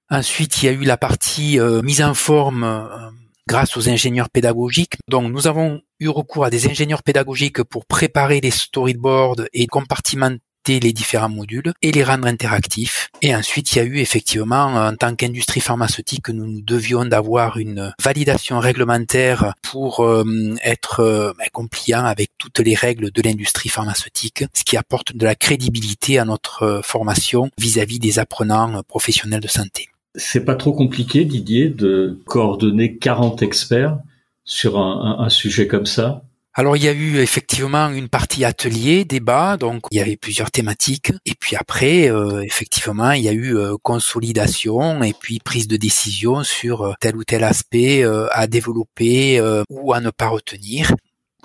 Ensuite, 0.09 0.61
il 0.61 0.65
y 0.67 0.69
a 0.69 0.71
eu 0.71 0.83
la 0.83 0.97
partie 0.97 1.59
euh, 1.59 1.81
mise 1.81 2.01
en 2.01 2.13
forme 2.13 2.63
euh, 2.63 3.09
grâce 3.47 3.77
aux 3.77 3.89
ingénieurs 3.89 4.29
pédagogiques. 4.29 4.97
Donc, 5.07 5.31
nous 5.31 5.47
avons 5.47 5.81
eu 5.99 6.09
recours 6.09 6.45
à 6.45 6.49
des 6.49 6.67
ingénieurs 6.67 7.01
pédagogiques 7.01 7.63
pour 7.63 7.85
préparer 7.85 8.41
les 8.41 8.51
storyboards 8.51 9.45
et 9.53 9.65
compartimenter 9.67 10.79
les 10.81 10.91
différents 10.91 11.29
modules 11.29 11.71
et 11.81 11.91
les 11.91 12.03
rendre 12.03 12.27
interactifs. 12.27 13.09
Et 13.21 13.33
ensuite, 13.33 13.71
il 13.71 13.77
y 13.77 13.81
a 13.81 13.85
eu 13.85 13.99
effectivement, 13.99 14.65
en 14.65 14.95
tant 14.95 15.15
qu'industrie 15.15 15.61
pharmaceutique, 15.61 16.27
nous, 16.29 16.45
nous 16.45 16.61
devions 16.61 17.05
d'avoir 17.05 17.57
une 17.57 17.93
validation 18.03 18.59
réglementaire 18.59 19.53
pour 19.63 20.01
euh, 20.01 20.25
être 20.63 20.99
euh, 20.99 21.31
ben, 21.37 21.47
compliant 21.53 22.03
avec 22.05 22.31
toutes 22.37 22.59
les 22.59 22.75
règles 22.75 23.11
de 23.11 23.21
l'industrie 23.21 23.69
pharmaceutique, 23.69 24.43
ce 24.53 24.63
qui 24.63 24.75
apporte 24.75 25.15
de 25.15 25.25
la 25.25 25.35
crédibilité 25.35 26.19
à 26.19 26.25
notre 26.25 26.63
euh, 26.63 26.81
formation 26.81 27.49
vis-à-vis 27.57 27.99
des 27.99 28.19
apprenants 28.19 28.83
professionnels 28.83 29.41
de 29.41 29.47
santé. 29.47 29.87
C'est 30.17 30.43
pas 30.43 30.55
trop 30.55 30.73
compliqué, 30.73 31.23
Didier, 31.23 31.69
de 31.69 32.19
coordonner 32.25 32.97
40 32.97 33.41
experts 33.41 33.97
sur 34.43 34.77
un 34.79 35.29
sujet 35.29 35.67
comme 35.67 35.85
ça? 35.85 36.23
Alors 36.59 36.75
il 36.75 36.83
y 36.83 36.87
a 36.87 36.91
eu 36.91 37.19
effectivement 37.19 37.87
une 37.89 38.09
partie 38.09 38.43
atelier, 38.43 39.05
débat, 39.05 39.57
donc 39.57 39.83
il 39.91 39.97
y 39.99 40.01
avait 40.01 40.17
plusieurs 40.17 40.49
thématiques. 40.49 41.11
Et 41.27 41.35
puis 41.39 41.55
après, 41.55 42.09
euh, 42.09 42.41
effectivement, 42.41 43.11
il 43.11 43.21
y 43.21 43.29
a 43.29 43.31
eu 43.31 43.55
euh, 43.55 43.75
consolidation 43.83 45.03
et 45.03 45.13
puis 45.13 45.37
prise 45.37 45.67
de 45.67 45.77
décision 45.77 46.43
sur 46.43 46.81
euh, 46.81 46.93
tel 46.99 47.15
ou 47.15 47.23
tel 47.23 47.43
aspect 47.43 48.03
à 48.31 48.47
développer 48.47 49.39
ou 49.69 49.93
à 49.93 50.01
ne 50.01 50.09
pas 50.09 50.29
retenir. 50.29 50.95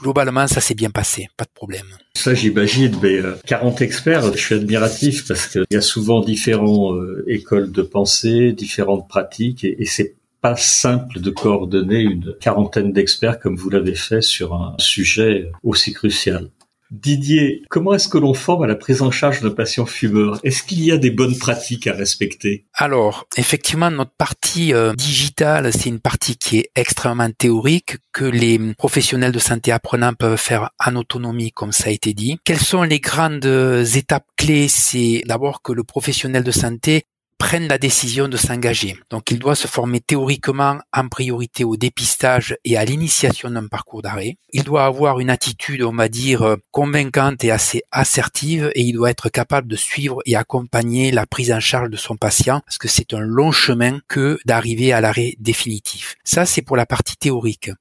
Globalement, 0.02 0.46
ça 0.46 0.60
s'est 0.60 0.74
bien 0.74 0.90
passé, 0.90 1.28
pas 1.36 1.44
de 1.44 1.50
problème. 1.54 1.86
Ça, 2.14 2.34
j'imagine, 2.34 2.94
mais 3.02 3.20
40 3.46 3.80
euh, 3.80 3.84
experts, 3.84 4.32
je 4.32 4.38
suis 4.38 4.54
admiratif 4.54 5.26
parce 5.26 5.46
qu'il 5.46 5.64
y 5.70 5.76
a 5.76 5.80
souvent 5.80 6.20
différentes 6.20 6.96
euh, 6.96 7.24
écoles 7.28 7.72
de 7.72 7.82
pensée, 7.82 8.52
différentes 8.52 9.08
pratiques, 9.08 9.64
et, 9.64 9.80
et 9.80 9.86
c'est 9.86 10.16
pas 10.42 10.56
simple 10.56 11.20
de 11.20 11.30
coordonner 11.30 12.00
une 12.00 12.34
quarantaine 12.40 12.92
d'experts 12.92 13.38
comme 13.38 13.56
vous 13.56 13.70
l'avez 13.70 13.94
fait 13.94 14.22
sur 14.22 14.54
un 14.54 14.74
sujet 14.78 15.50
aussi 15.62 15.92
crucial. 15.92 16.50
Didier, 16.92 17.62
comment 17.70 17.94
est-ce 17.94 18.06
que 18.06 18.18
l'on 18.18 18.34
forme 18.34 18.64
à 18.64 18.66
la 18.66 18.74
prise 18.74 19.00
en 19.00 19.10
charge 19.10 19.40
de 19.40 19.48
patients 19.48 19.86
fumeurs 19.86 20.38
Est-ce 20.44 20.62
qu'il 20.62 20.84
y 20.84 20.92
a 20.92 20.98
des 20.98 21.10
bonnes 21.10 21.38
pratiques 21.38 21.86
à 21.86 21.94
respecter? 21.94 22.66
Alors, 22.74 23.26
effectivement, 23.38 23.90
notre 23.90 24.10
partie 24.10 24.74
euh, 24.74 24.92
digitale, 24.92 25.72
c'est 25.72 25.88
une 25.88 26.00
partie 26.00 26.36
qui 26.36 26.58
est 26.58 26.70
extrêmement 26.76 27.30
théorique, 27.30 27.96
que 28.12 28.26
les 28.26 28.58
professionnels 28.74 29.32
de 29.32 29.38
santé 29.38 29.72
apprenants 29.72 30.12
peuvent 30.12 30.36
faire 30.36 30.68
en 30.84 30.94
autonomie, 30.96 31.50
comme 31.50 31.72
ça 31.72 31.88
a 31.88 31.92
été 31.92 32.12
dit. 32.12 32.38
Quelles 32.44 32.58
sont 32.58 32.82
les 32.82 33.00
grandes 33.00 33.46
étapes 33.46 34.26
clés? 34.36 34.68
C'est 34.68 35.22
d'abord 35.24 35.62
que 35.62 35.72
le 35.72 35.84
professionnel 35.84 36.44
de 36.44 36.50
santé 36.50 37.04
prennent 37.42 37.66
la 37.66 37.76
décision 37.76 38.28
de 38.28 38.36
s'engager. 38.36 38.96
Donc 39.10 39.32
il 39.32 39.40
doit 39.40 39.56
se 39.56 39.66
former 39.66 39.98
théoriquement 39.98 40.78
en 40.92 41.08
priorité 41.08 41.64
au 41.64 41.76
dépistage 41.76 42.56
et 42.64 42.76
à 42.76 42.84
l'initiation 42.84 43.50
d'un 43.50 43.66
parcours 43.66 44.00
d'arrêt. 44.00 44.36
Il 44.52 44.62
doit 44.62 44.84
avoir 44.84 45.18
une 45.18 45.28
attitude, 45.28 45.82
on 45.82 45.92
va 45.92 46.08
dire, 46.08 46.56
convaincante 46.70 47.42
et 47.42 47.50
assez 47.50 47.82
assertive 47.90 48.70
et 48.76 48.82
il 48.82 48.92
doit 48.92 49.10
être 49.10 49.28
capable 49.28 49.66
de 49.66 49.74
suivre 49.74 50.20
et 50.24 50.36
accompagner 50.36 51.10
la 51.10 51.26
prise 51.26 51.50
en 51.50 51.58
charge 51.58 51.90
de 51.90 51.96
son 51.96 52.16
patient 52.16 52.60
parce 52.64 52.78
que 52.78 52.86
c'est 52.86 53.12
un 53.12 53.20
long 53.20 53.50
chemin 53.50 53.98
que 54.06 54.38
d'arriver 54.44 54.92
à 54.92 55.00
l'arrêt 55.00 55.34
définitif. 55.40 56.14
Ça, 56.22 56.46
c'est 56.46 56.62
pour 56.62 56.76
la 56.76 56.86
partie 56.86 57.16
théorique. 57.16 57.72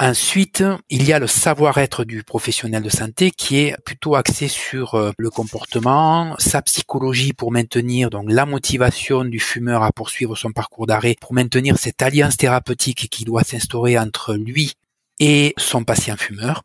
Ensuite, 0.00 0.62
il 0.90 1.02
y 1.04 1.12
a 1.12 1.18
le 1.18 1.26
savoir-être 1.26 2.04
du 2.04 2.22
professionnel 2.22 2.84
de 2.84 2.88
santé 2.88 3.32
qui 3.32 3.58
est 3.58 3.76
plutôt 3.84 4.14
axé 4.14 4.46
sur 4.46 4.94
euh, 4.94 5.10
le 5.18 5.28
comportement, 5.28 6.36
sa 6.38 6.62
psychologie 6.62 7.32
pour 7.32 7.50
maintenir 7.50 8.08
donc 8.08 8.26
la 8.28 8.46
motivation 8.46 9.24
du 9.24 9.40
fumeur 9.40 9.82
à 9.82 9.90
poursuivre 9.90 10.36
son 10.36 10.52
parcours 10.52 10.86
d'arrêt, 10.86 11.16
pour 11.20 11.34
maintenir 11.34 11.78
cette 11.78 12.00
alliance 12.00 12.36
thérapeutique 12.36 13.08
qui 13.10 13.24
doit 13.24 13.42
s'instaurer 13.42 13.98
entre 13.98 14.34
lui 14.34 14.74
et 15.18 15.52
son 15.56 15.82
patient 15.82 16.16
fumeur 16.16 16.62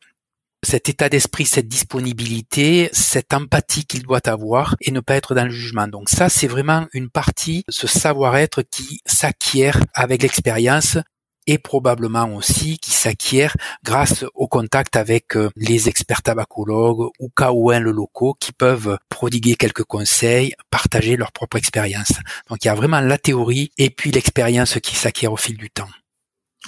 cet 0.63 0.89
état 0.89 1.09
d'esprit, 1.09 1.45
cette 1.45 1.67
disponibilité, 1.67 2.89
cette 2.93 3.33
empathie 3.33 3.85
qu'il 3.85 4.03
doit 4.03 4.27
avoir 4.27 4.75
et 4.81 4.91
ne 4.91 5.01
pas 5.01 5.15
être 5.15 5.35
dans 5.35 5.43
le 5.43 5.51
jugement. 5.51 5.87
Donc 5.87 6.09
ça, 6.09 6.29
c'est 6.29 6.47
vraiment 6.47 6.87
une 6.93 7.09
partie, 7.09 7.63
ce 7.69 7.85
savoir-être 7.85 8.61
qui 8.63 9.01
s'acquiert 9.05 9.79
avec 9.93 10.23
l'expérience 10.23 10.97
et 11.47 11.57
probablement 11.57 12.33
aussi 12.35 12.77
qui 12.77 12.91
s'acquiert 12.91 13.55
grâce 13.83 14.25
au 14.33 14.47
contact 14.47 14.95
avec 14.95 15.35
euh, 15.35 15.50
les 15.55 15.89
experts 15.89 16.21
tabacologues 16.21 17.09
ou 17.19 17.29
KON 17.33 17.79
le 17.79 17.91
locaux 17.91 18.35
qui 18.39 18.51
peuvent 18.51 18.97
prodiguer 19.09 19.55
quelques 19.55 19.83
conseils, 19.83 20.53
partager 20.69 21.15
leur 21.15 21.31
propre 21.31 21.57
expérience. 21.57 22.13
Donc 22.50 22.63
il 22.63 22.67
y 22.67 22.71
a 22.71 22.75
vraiment 22.75 23.01
la 23.01 23.17
théorie 23.17 23.71
et 23.77 23.89
puis 23.89 24.12
l'expérience 24.12 24.79
qui 24.81 24.95
s'acquiert 24.95 25.33
au 25.33 25.38
fil 25.38 25.57
du 25.57 25.69
temps. 25.69 25.89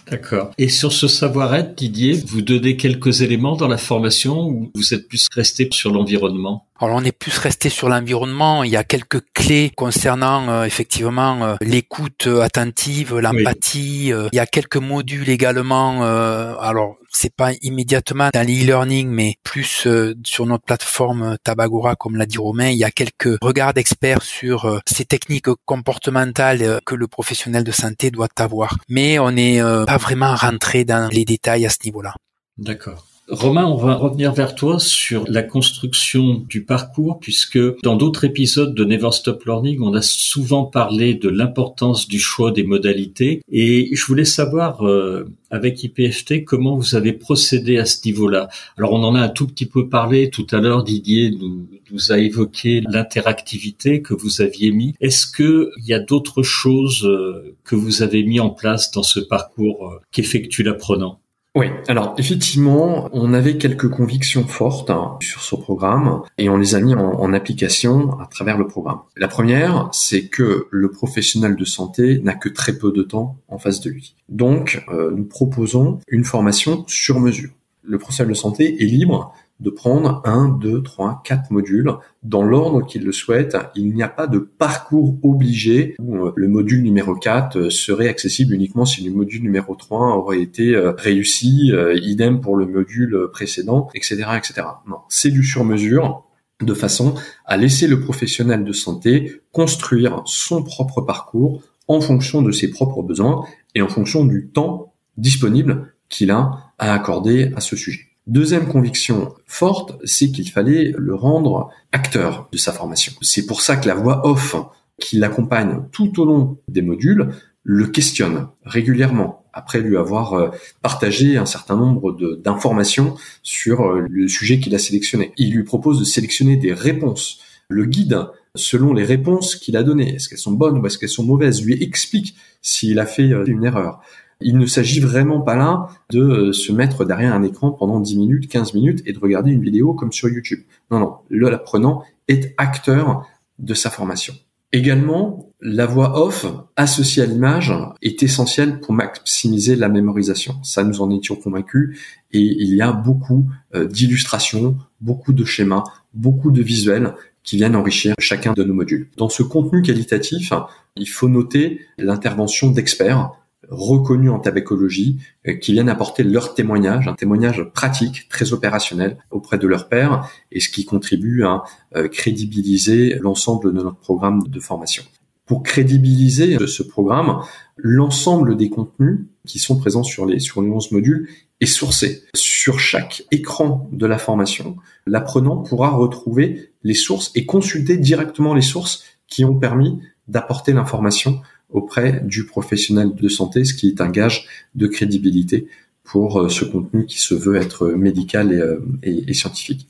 D'accord. 0.10 0.51
Et 0.58 0.70
sur 0.70 0.91
ce 0.91 1.08
savoir-être, 1.08 1.75
Didier, 1.75 2.13
vous 2.13 2.41
donnez 2.41 2.77
quelques 2.77 3.22
éléments 3.22 3.55
dans 3.55 3.67
la 3.67 3.77
formation 3.77 4.48
ou 4.48 4.72
vous 4.75 4.94
êtes 4.94 5.08
plus 5.08 5.27
resté 5.34 5.67
sur 5.72 5.91
l'environnement? 5.91 6.67
Alors 6.82 6.98
on 6.98 7.03
est 7.05 7.17
plus 7.17 7.38
resté 7.38 7.70
sur 7.70 7.88
l'environnement. 7.88 8.63
Il 8.63 8.72
y 8.72 8.75
a 8.75 8.84
quelques 8.84 9.22
clés 9.34 9.72
concernant 9.75 10.50
euh, 10.50 10.63
effectivement 10.65 11.41
euh, 11.44 11.55
l'écoute 11.62 12.27
attentive, 12.41 13.17
l'empathie. 13.17 14.12
Euh, 14.12 14.27
il 14.34 14.36
y 14.36 14.39
a 14.39 14.46
quelques 14.46 14.77
modules 14.77 15.29
également. 15.29 16.03
alors 16.03 16.98
c'est 17.10 17.34
pas 17.34 17.53
immédiatement 17.62 18.29
dans 18.34 18.46
l'e-learning, 18.46 19.08
mais 19.08 19.36
plus 19.44 19.88
sur 20.25 20.46
notre 20.46 20.65
plateforme 20.65 21.38
Tabagora, 21.44 21.96
comme 21.96 22.17
l'a 22.17 22.25
dit 22.25 22.38
Romain. 22.38 22.67
Il 22.67 22.77
y 22.77 22.84
a 22.84 22.91
quelques 22.91 23.38
regards 23.41 23.74
d'experts 23.74 24.22
sur 24.22 24.82
ces 24.86 25.05
techniques 25.05 25.48
comportementales 25.63 26.82
que 26.86 26.96
le 26.96 27.08
professionnel 27.08 27.63
de 27.63 27.72
santé 27.72 28.12
doit 28.12 28.27
avoir. 28.38 28.75
Mais 28.89 29.17
on 29.17 29.32
n'est 29.32 29.62
pas 29.62 29.97
vraiment 29.97 30.36
rentré 30.36 30.84
dans 30.84 31.10
les 31.10 31.23
détails 31.23 31.65
à 31.65 31.69
ce 31.69 31.78
niveau-là. 31.86 32.13
D'accord. 32.58 33.06
Romain, 33.28 33.66
on 33.66 33.76
va 33.76 33.96
revenir 33.96 34.34
vers 34.34 34.54
toi 34.54 34.80
sur 34.80 35.26
la 35.28 35.42
construction 35.42 36.46
du 36.48 36.64
parcours, 36.64 37.20
puisque 37.20 37.58
dans 37.82 37.96
d'autres 37.96 38.24
épisodes 38.24 38.76
de 38.76 38.86
Never 38.86 39.10
Stop 39.12 39.46
Learning, 39.46 39.82
on 39.82 39.96
a 39.96 40.04
souvent 40.04 40.66
parlé 40.66 41.16
de 41.16 41.28
l'importance 41.30 42.08
du 42.08 42.20
choix 42.20 42.52
des 42.52 42.62
modalités. 42.62 43.42
Et 43.52 43.90
je 43.96 44.06
voulais 44.06 44.26
savoir, 44.26 44.86
euh, 44.86 45.28
avec 45.50 45.84
IPFT, 45.84 46.44
comment 46.44 46.76
vous 46.76 46.94
avez 46.94 47.14
procédé 47.14 47.80
à 47.80 47.86
ce 47.86 48.06
niveau-là. 48.06 48.48
Alors, 48.78 48.94
on 48.94 49.04
en 49.04 49.16
a 49.16 49.22
un 49.22 49.30
tout 49.30 49.48
petit 49.48 49.66
peu 49.66 49.90
parlé 49.90 50.30
tout 50.30 50.46
à 50.52 50.60
l'heure. 50.60 50.84
Didier 50.84 51.32
nous, 51.32 51.68
nous 51.92 52.12
a 52.12 52.20
évoqué 52.20 52.82
l'interactivité 52.88 54.04
que 54.04 54.14
vous 54.14 54.42
aviez 54.42 54.70
mis. 54.70 54.94
Est-ce 55.02 55.26
que 55.26 55.72
il 55.80 55.88
y 55.88 55.96
a 55.96 56.00
d'autres 56.00 56.44
choses 56.44 57.04
euh, 57.04 57.56
que 57.64 57.76
vous 57.76 58.04
avez 58.04 58.24
mis 58.24 58.40
en 58.40 58.52
place 58.52 58.92
dans 58.92 59.04
ce 59.04 59.20
parcours 59.20 59.88
euh, 59.88 60.00
qu'effectue 60.12 60.62
l'apprenant? 60.62 61.20
Oui, 61.56 61.68
alors 61.88 62.15
effectivement, 62.18 63.10
on 63.13 63.34
avait 63.34 63.56
quelques 63.56 63.89
convictions 63.89 64.46
fortes 64.46 64.89
hein, 64.89 65.18
sur 65.22 65.41
ce 65.41 65.56
programme 65.56 66.22
et 66.38 66.50
on 66.50 66.58
les 66.58 66.76
a 66.76 66.82
mis 66.82 66.94
en, 66.94 67.32
application 67.32 68.20
à 68.20 68.26
travers 68.26 68.58
le 68.58 68.68
programme. 68.68 69.00
La 69.15 69.30
première, 69.30 69.88
c'est 69.94 70.28
que 70.28 70.68
le 70.70 70.91
professionnel 70.91 71.56
de 71.56 71.63
santé 71.63 72.20
n'a 72.24 72.34
que 72.34 72.50
très 72.50 72.78
peu 72.78 72.91
de 72.91 73.04
temps 73.04 73.38
en 73.48 73.58
face 73.58 73.80
de 73.80 73.89
lui. 73.89 74.15
Donc, 74.28 74.84
euh, 74.89 75.12
nous 75.15 75.24
proposons 75.24 76.00
une 76.10 76.26
formation 76.26 76.84
sur 76.88 77.22
mesure. 77.22 77.52
Le 77.84 78.00
professionnel 78.00 78.34
de 78.34 78.38
santé 78.38 78.84
est 78.84 78.88
libre 78.88 79.34
de 79.60 79.70
prendre 79.70 80.22
un, 80.26 80.50
deux, 80.50 80.84
trois, 80.84 81.22
quatre 81.24 81.52
modules 81.52 81.91
dans 82.24 82.44
l'ordre 82.44 82.86
qu'il 82.86 83.04
le 83.04 83.12
souhaite. 83.12 83.56
Il 83.76 83.94
n'y 83.94 84.04
a 84.04 84.10
pas 84.10 84.28
de 84.28 84.39
parcours 84.39 85.18
obligé 85.24 85.96
où 86.00 86.26
euh, 86.26 86.34
le 86.36 86.48
module 86.48 86.84
numéro 86.84 87.15
4 87.15 87.58
euh, 87.58 87.70
serait 87.70 88.10
accessible 88.10 88.54
uniquement 88.54 88.86
si 88.86 89.04
le 89.04 89.13
module 89.13 89.44
numéro 89.44 89.76
3 89.76 90.18
aurait 90.18 90.41
été 90.41 90.76
euh, 90.76 90.91
réussi, 90.98 91.72
idem 92.02 92.41
pour 92.41 92.58
le 92.58 92.65
module 92.65 93.30
précédent, 93.32 93.89
etc., 93.96 94.24
etc. 94.38 94.68
Non, 94.88 94.98
c'est 95.10 95.32
du 95.32 95.44
sur-mesure 95.44 96.24
de 96.62 96.74
façon 96.74 97.15
à 97.46 97.58
laisser 97.58 97.88
le 97.88 98.00
professionnel 98.00 98.63
de 98.63 98.74
santé 98.74 99.41
construire 99.52 100.22
son 100.26 100.63
propre 100.63 101.02
parcours 101.02 101.62
en 101.88 102.02
fonction 102.02 102.41
de 102.41 102.52
ses 102.52 102.70
propres 102.70 103.04
besoins 103.04 103.46
et 103.76 103.82
en 103.82 103.88
fonction 103.88 104.26
du 104.26 104.48
temps 104.48 104.94
disponible 105.18 105.94
qu'il 106.10 106.32
a 106.32 106.72
à 106.78 106.94
accorder 106.94 107.52
à 107.56 107.62
ce 107.62 107.76
sujet. 107.76 108.14
Deuxième 108.28 108.68
conviction 108.68 109.34
forte, 109.46 110.00
c'est 110.04 110.32
qu'il 110.32 110.50
fallait 110.50 110.94
le 110.98 111.14
rendre 111.14 111.70
acteur 111.92 112.50
de 112.52 112.58
sa 112.58 112.72
formation. 112.72 113.14
C'est 113.22 113.46
pour 113.46 113.62
ça 113.62 113.78
que 113.78 113.88
la 113.88 113.94
voix 113.94 114.26
off 114.26 114.56
qui 115.00 115.18
l'accompagne 115.18 115.82
tout 115.92 116.20
au 116.20 116.26
long 116.26 116.58
des 116.68 116.82
modules 116.82 117.30
le 117.64 117.88
questionne 117.88 118.48
régulièrement 118.64 119.44
après 119.54 119.80
lui 119.80 119.98
avoir 119.98 120.34
euh, 120.34 120.50
partagé 120.82 121.38
un 121.38 121.46
certain 121.46 121.76
nombre 121.76 122.16
d'informations 122.44 123.16
sur 123.42 123.82
euh, 123.82 124.06
le 124.10 124.28
sujet 124.28 124.60
qu'il 124.60 124.76
a 124.76 124.80
sélectionné. 124.80 125.32
Il 125.38 125.54
lui 125.54 125.64
propose 125.64 126.00
de 126.00 126.04
sélectionner 126.04 126.58
des 126.58 126.74
réponses. 126.74 127.40
Le 127.70 127.86
guide, 127.86 128.20
selon 128.54 128.94
les 128.94 129.04
réponses 129.04 129.56
qu'il 129.56 129.78
a 129.78 129.84
données, 129.84 130.16
est-ce 130.16 130.30
qu'elles 130.30 130.38
sont 130.38 130.52
bonnes 130.52 130.78
ou 130.78 130.86
est-ce 130.86 130.98
qu'elles 130.98 131.10
sont 131.10 131.24
mauvaises, 131.24 131.64
lui 131.64 131.82
explique 131.82 132.36
s'il 132.62 133.00
a 133.00 133.06
fait 133.06 133.32
euh, 133.32 133.46
une 133.46 133.64
erreur. 133.64 134.02
Il 134.41 134.58
ne 134.58 134.65
s'agit 134.65 135.00
vraiment 135.00 135.41
pas 135.41 135.56
là 135.56 135.88
de 136.10 136.21
euh, 136.21 136.54
se 136.54 136.71
mettre 136.71 137.06
derrière 137.06 137.34
un 137.34 137.43
écran 137.43 137.71
pendant 137.71 138.00
10 138.00 138.17
minutes, 138.17 138.50
15 138.50 138.74
minutes 138.74 139.02
et 139.06 139.13
de 139.13 139.19
regarder 139.19 139.52
une 139.52 139.62
vidéo 139.62 139.93
comme 139.93 140.12
sur 140.12 140.30
YouTube. 140.30 140.60
Non, 140.91 141.00
non, 141.00 141.17
l'apprenant 141.30 142.04
est 142.28 142.54
acteur 142.58 143.26
de 143.60 143.74
sa 143.74 143.89
formation. 143.89 144.34
Également, 144.71 145.54
la 145.62 145.86
voix 145.86 146.21
off 146.21 146.45
associée 146.76 147.24
à 147.24 147.26
l'image 147.26 147.74
est 148.02 148.21
essentielle 148.24 148.82
pour 148.82 148.93
maximiser 148.93 149.78
la 149.78 149.88
mémorisation. 149.88 150.56
Ça, 150.63 150.84
nous 150.84 151.02
en 151.02 151.10
étions 151.12 151.36
convaincus 151.36 151.98
et 152.34 152.41
il 152.41 152.76
y 152.76 152.82
a 152.82 152.91
beaucoup 152.91 153.50
euh, 153.74 153.88
d'illustrations, 153.88 154.78
beaucoup 155.00 155.32
de 155.32 155.45
schémas, 155.45 155.84
beaucoup 156.13 156.52
de 156.52 156.62
visuels 156.62 157.13
qui 157.43 157.56
viennent 157.56 157.76
enrichir 157.76 158.15
chacun 158.19 158.52
de 158.54 158.63
nos 158.63 158.74
modules. 158.74 159.08
Dans 159.15 159.30
ce 159.30 159.43
contenu 159.43 159.82
qualitatif, 159.82 160.52
il 160.98 161.08
faut 161.08 161.30
noter 161.30 161.80
l'intervention 161.98 162.71
d'experts 162.71 163.32
reconnus 163.69 164.32
en 164.32 164.39
tabacologie 164.39 165.19
euh, 165.47 165.54
qui 165.54 165.73
viennent 165.73 165.89
apporter 165.89 166.23
leur 166.23 166.54
témoignage, 166.54 167.08
un 167.08 167.13
témoignage 167.13 167.63
pratique, 167.73 168.28
très 168.30 168.54
opérationnel 168.54 169.17
auprès 169.32 169.58
de 169.58 169.67
leurs 169.67 169.89
pairs 169.89 170.30
et 170.51 170.60
ce 170.60 170.69
qui 170.69 170.86
contribue 170.86 171.43
à 171.43 171.63
euh, 171.95 172.08
crédibiliser 172.08 173.15
l'ensemble 173.19 173.73
de 173.73 173.82
notre 173.82 173.97
programme 173.97 174.47
de 174.47 174.60
formation. 174.60 175.04
Pour 175.45 175.62
crédibiliser 175.62 176.58
ce 176.65 176.82
programme, 176.82 177.41
l'ensemble 177.78 178.58
des 178.58 178.69
contenus 178.69 179.28
qui 179.45 179.60
sont 179.60 179.78
présents 179.78 180.04
sur 180.04 180.25
les, 180.25 180.39
sur 180.39 180.62
les 180.63 180.69
11 180.69 180.91
modules 180.91 181.30
est 181.62 181.67
sourcé. 181.67 182.23
Sur 182.36 182.80
chaque 182.80 183.23
écran 183.30 183.88
de 183.91 184.08
la 184.08 184.17
formation, 184.17 184.78
l'apprenant 185.06 185.58
pourra 185.58 185.91
retrouver 185.91 186.71
les 186.84 186.95
sources 186.95 187.32
et 187.36 187.45
consulter 187.45 187.97
directement 187.97 188.56
les 188.56 188.63
sources 188.63 189.04
qui 189.28 189.45
ont 189.45 189.56
permis 189.56 189.99
d'apporter 190.28 190.73
l'information 190.73 191.41
auprès 191.69 192.21
du 192.23 192.45
professionnel 192.45 193.13
de 193.15 193.30
santé, 193.30 193.65
ce 193.65 193.73
qui 193.73 193.88
est 193.89 194.01
un 194.01 194.10
gage 194.10 194.47
de 194.75 194.88
crédibilité 194.88 195.67
pour 196.04 196.51
ce 196.51 196.65
contenu 196.65 197.06
qui 197.06 197.19
se 197.19 197.34
veut 197.34 197.56
être 197.56 197.88
médical 197.88 198.80
et, 199.04 199.30
et 199.30 199.34
scientifique. 199.34 199.88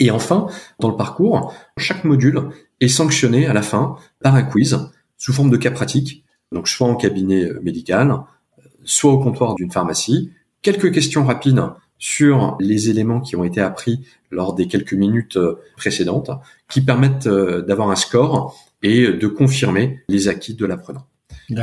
Et 0.00 0.10
enfin, 0.10 0.48
dans 0.80 0.90
le 0.90 0.96
parcours, 0.96 1.54
chaque 1.76 2.04
module 2.04 2.48
est 2.80 2.88
sanctionné 2.88 3.46
à 3.46 3.52
la 3.52 3.62
fin 3.62 3.96
par 4.20 4.34
un 4.34 4.42
quiz 4.42 4.78
sous 5.18 5.32
forme 5.32 5.50
de 5.50 5.56
cas 5.56 5.70
pratique, 5.70 6.24
donc 6.50 6.66
soit 6.66 6.88
en 6.88 6.96
cabinet 6.96 7.48
médical, 7.62 8.16
soit 8.84 9.12
au 9.12 9.18
comptoir 9.18 9.54
d'une 9.54 9.70
pharmacie, 9.70 10.32
quelques 10.62 10.92
questions 10.92 11.24
rapides 11.24 11.62
sur 11.98 12.56
les 12.58 12.90
éléments 12.90 13.20
qui 13.20 13.36
ont 13.36 13.44
été 13.44 13.60
appris 13.60 14.00
lors 14.32 14.54
des 14.54 14.66
quelques 14.66 14.94
minutes 14.94 15.36
euh, 15.36 15.60
précédentes, 15.76 16.32
qui 16.68 16.80
permettent 16.80 17.28
euh, 17.28 17.62
d'avoir 17.62 17.90
un 17.90 17.96
score 17.96 18.58
et 18.82 19.12
de 19.12 19.26
confirmer 19.28 20.00
les 20.08 20.26
acquis 20.26 20.54
de 20.54 20.66
l'apprenant. 20.66 21.06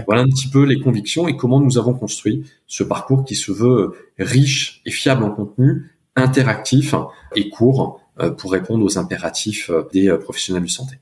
Voilà 0.08 0.23
un 0.23 0.28
petit 0.28 0.47
peu 0.47 0.65
les 0.65 0.80
convictions 0.80 1.28
et 1.28 1.36
comment 1.36 1.60
nous 1.60 1.78
avons 1.78 1.93
construit 1.93 2.43
ce 2.67 2.84
parcours 2.84 3.25
qui 3.25 3.36
se 3.36 3.52
veut 3.52 3.93
riche 4.17 4.82
et 4.86 4.91
fiable 4.91 5.23
en 5.23 5.32
contenu, 5.32 5.91
interactif 6.15 6.95
et 7.36 7.49
court 7.49 8.02
euh, 8.19 8.32
pour 8.32 8.52
répondre 8.52 8.84
aux 8.84 8.97
impératifs 8.97 9.71
des 9.93 10.10
professionnels 10.21 10.63
de 10.63 10.69
santé. 10.69 10.95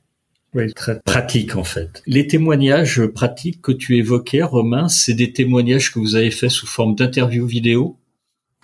Oui, 0.54 0.74
très 0.74 1.00
pratique 1.02 1.56
en 1.56 1.64
fait. 1.64 2.02
Les 2.08 2.26
témoignages 2.26 3.06
pratiques 3.08 3.62
que 3.62 3.72
tu 3.72 3.98
évoquais, 3.98 4.44
Romain, 4.44 4.88
c'est 4.88 5.14
des 5.14 5.34
témoignages 5.34 5.94
que 5.94 6.00
vous 6.00 6.16
avez 6.16 6.32
faits 6.32 6.52
sous 6.52 6.68
forme 6.68 6.96
d'interviews 6.96 7.46
vidéo? 7.46 7.98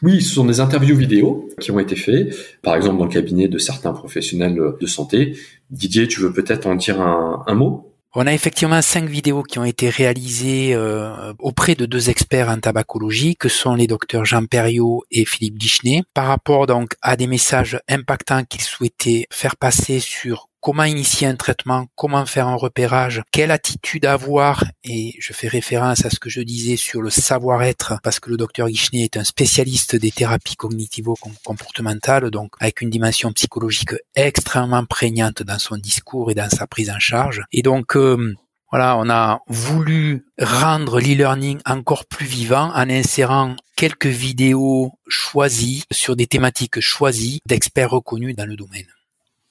Oui, 0.02 0.22
ce 0.22 0.34
sont 0.34 0.46
des 0.46 0.60
interviews 0.60 0.98
vidéo 0.98 1.50
qui 1.62 1.72
ont 1.72 1.80
été 1.80 1.96
faits, 1.96 2.36
par 2.62 2.76
exemple 2.76 2.98
dans 2.98 3.06
le 3.06 3.12
cabinet 3.12 3.48
de 3.48 3.58
certains 3.58 3.94
professionnels 3.94 4.60
de 4.80 4.86
santé. 4.86 5.38
Didier, 5.70 6.08
tu 6.10 6.20
veux 6.20 6.34
peut-être 6.34 6.68
en 6.68 6.76
dire 6.76 7.00
un, 7.00 7.54
mot? 7.54 7.93
On 8.16 8.28
a 8.28 8.34
effectivement 8.34 8.82
cinq 8.82 9.06
vidéos 9.06 9.44
qui 9.44 9.60
ont 9.60 9.64
été 9.64 9.90
réalisées 9.90 10.76
euh, 10.76 11.34
auprès 11.40 11.76
de 11.76 11.86
deux 11.86 12.10
experts 12.10 12.50
en 12.50 12.60
tabacologie, 12.60 13.36
que 13.36 13.50
sont 13.50 13.76
les 13.76 13.88
docteurs 13.88 14.26
Jean 14.26 14.46
Perriot 14.46 15.04
et 15.10 15.26
Philippe 15.26 15.58
Dichenet, 15.58 16.04
par 16.14 16.28
rapport 16.28 16.68
donc 16.68 16.94
à 17.02 17.16
des 17.16 17.28
messages 17.28 17.80
impactants 17.90 18.44
qu'ils 18.44 18.62
souhaitaient 18.62 19.26
faire 19.32 19.56
passer 19.56 20.00
sur 20.00 20.48
comment 20.64 20.86
initier 20.86 21.28
un 21.28 21.36
traitement, 21.36 21.88
comment 21.96 22.26
faire 22.26 22.48
un 22.48 22.56
repérage, 22.56 23.22
quelle 23.32 23.52
attitude 23.52 24.06
avoir, 24.06 24.64
et 24.86 25.14
je 25.20 25.34
fais 25.34 25.50
référence 25.50 26.06
à 26.06 26.10
ce 26.10 26.20
que 26.20 26.30
je 26.30 26.42
disais 26.42 26.78
sur 26.78 27.02
le 27.02 27.10
savoir-être, 27.10 28.00
parce 28.02 28.22
que 28.22 28.30
le 28.30 28.38
docteur 28.38 28.70
Guichenet 28.70 29.04
est 29.04 29.18
un 29.18 29.26
spécialiste 29.26 29.98
des 29.98 30.10
thérapies 30.10 30.56
cognitivo-comportementales, 30.56 32.32
donc 32.32 32.54
avec 32.62 32.82
une 32.82 32.90
dimension 32.90 33.34
psychologique 33.34 33.94
extrêmement 34.16 34.86
prégnante 34.86 35.44
dans 35.44 35.60
son 35.60 35.76
discours 35.76 36.32
et 36.32 36.36
dans 36.36 36.50
sa 36.50 36.66
prise 36.66 36.90
en 36.90 37.00
charge. 37.00 37.44
Et 37.52 37.62
donc, 37.62 37.98
euh, 37.98 38.34
voilà, 38.72 38.98
on 38.98 39.10
a 39.10 39.42
voulu 39.50 40.26
rendre 40.40 41.02
l'e-learning 41.02 41.60
encore 41.66 42.06
plus 42.06 42.26
vivant 42.26 42.72
en 42.74 42.90
insérant 42.90 43.58
quelques 43.76 44.06
vidéos 44.06 44.94
choisies 45.10 45.84
sur 45.92 46.16
des 46.16 46.28
thématiques 46.28 46.80
choisies 46.80 47.40
d'experts 47.46 47.92
reconnus 47.92 48.36
dans 48.36 48.46
le 48.46 48.56
domaine. 48.56 48.88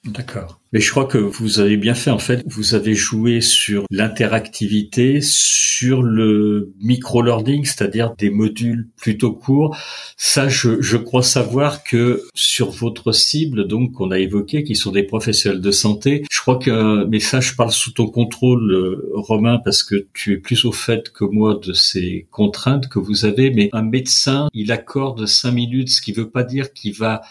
D'accord. 0.05 0.59
Mais 0.73 0.81
je 0.81 0.91
crois 0.91 1.05
que 1.05 1.17
vous 1.17 1.61
avez 1.61 1.77
bien 1.77 1.93
fait. 1.93 2.09
En 2.09 2.19
fait, 2.19 2.43
vous 2.45 2.75
avez 2.75 2.93
joué 2.93 3.39
sur 3.39 3.85
l'interactivité, 3.89 5.19
sur 5.21 6.01
le 6.01 6.73
micro-learning, 6.81 7.63
c'est-à-dire 7.63 8.13
des 8.17 8.29
modules 8.29 8.89
plutôt 8.97 9.31
courts. 9.31 9.77
Ça, 10.17 10.49
je, 10.49 10.81
je, 10.81 10.97
crois 10.97 11.23
savoir 11.23 11.85
que 11.85 12.23
sur 12.33 12.69
votre 12.69 13.13
cible, 13.13 13.65
donc 13.65 13.93
qu'on 13.93 14.11
a 14.11 14.19
évoqué, 14.19 14.65
qui 14.65 14.75
sont 14.75 14.91
des 14.91 15.03
professionnels 15.03 15.61
de 15.61 15.71
santé, 15.71 16.25
je 16.29 16.41
crois 16.41 16.57
que, 16.57 17.05
mais 17.05 17.19
ça, 17.19 17.39
je 17.39 17.53
parle 17.53 17.71
sous 17.71 17.91
ton 17.91 18.07
contrôle, 18.07 18.99
Romain, 19.13 19.59
parce 19.63 19.83
que 19.83 20.07
tu 20.13 20.33
es 20.33 20.37
plus 20.37 20.65
au 20.65 20.73
fait 20.73 21.13
que 21.13 21.23
moi 21.23 21.57
de 21.63 21.71
ces 21.71 22.27
contraintes 22.29 22.89
que 22.89 22.99
vous 22.99 23.23
avez. 23.23 23.51
Mais 23.51 23.69
un 23.71 23.83
médecin, 23.83 24.49
il 24.53 24.73
accorde 24.73 25.27
cinq 25.27 25.51
minutes, 25.51 25.91
ce 25.91 26.01
qui 26.01 26.11
veut 26.11 26.29
pas 26.29 26.43
dire 26.43 26.73
qu'il 26.73 26.93
va 26.93 27.21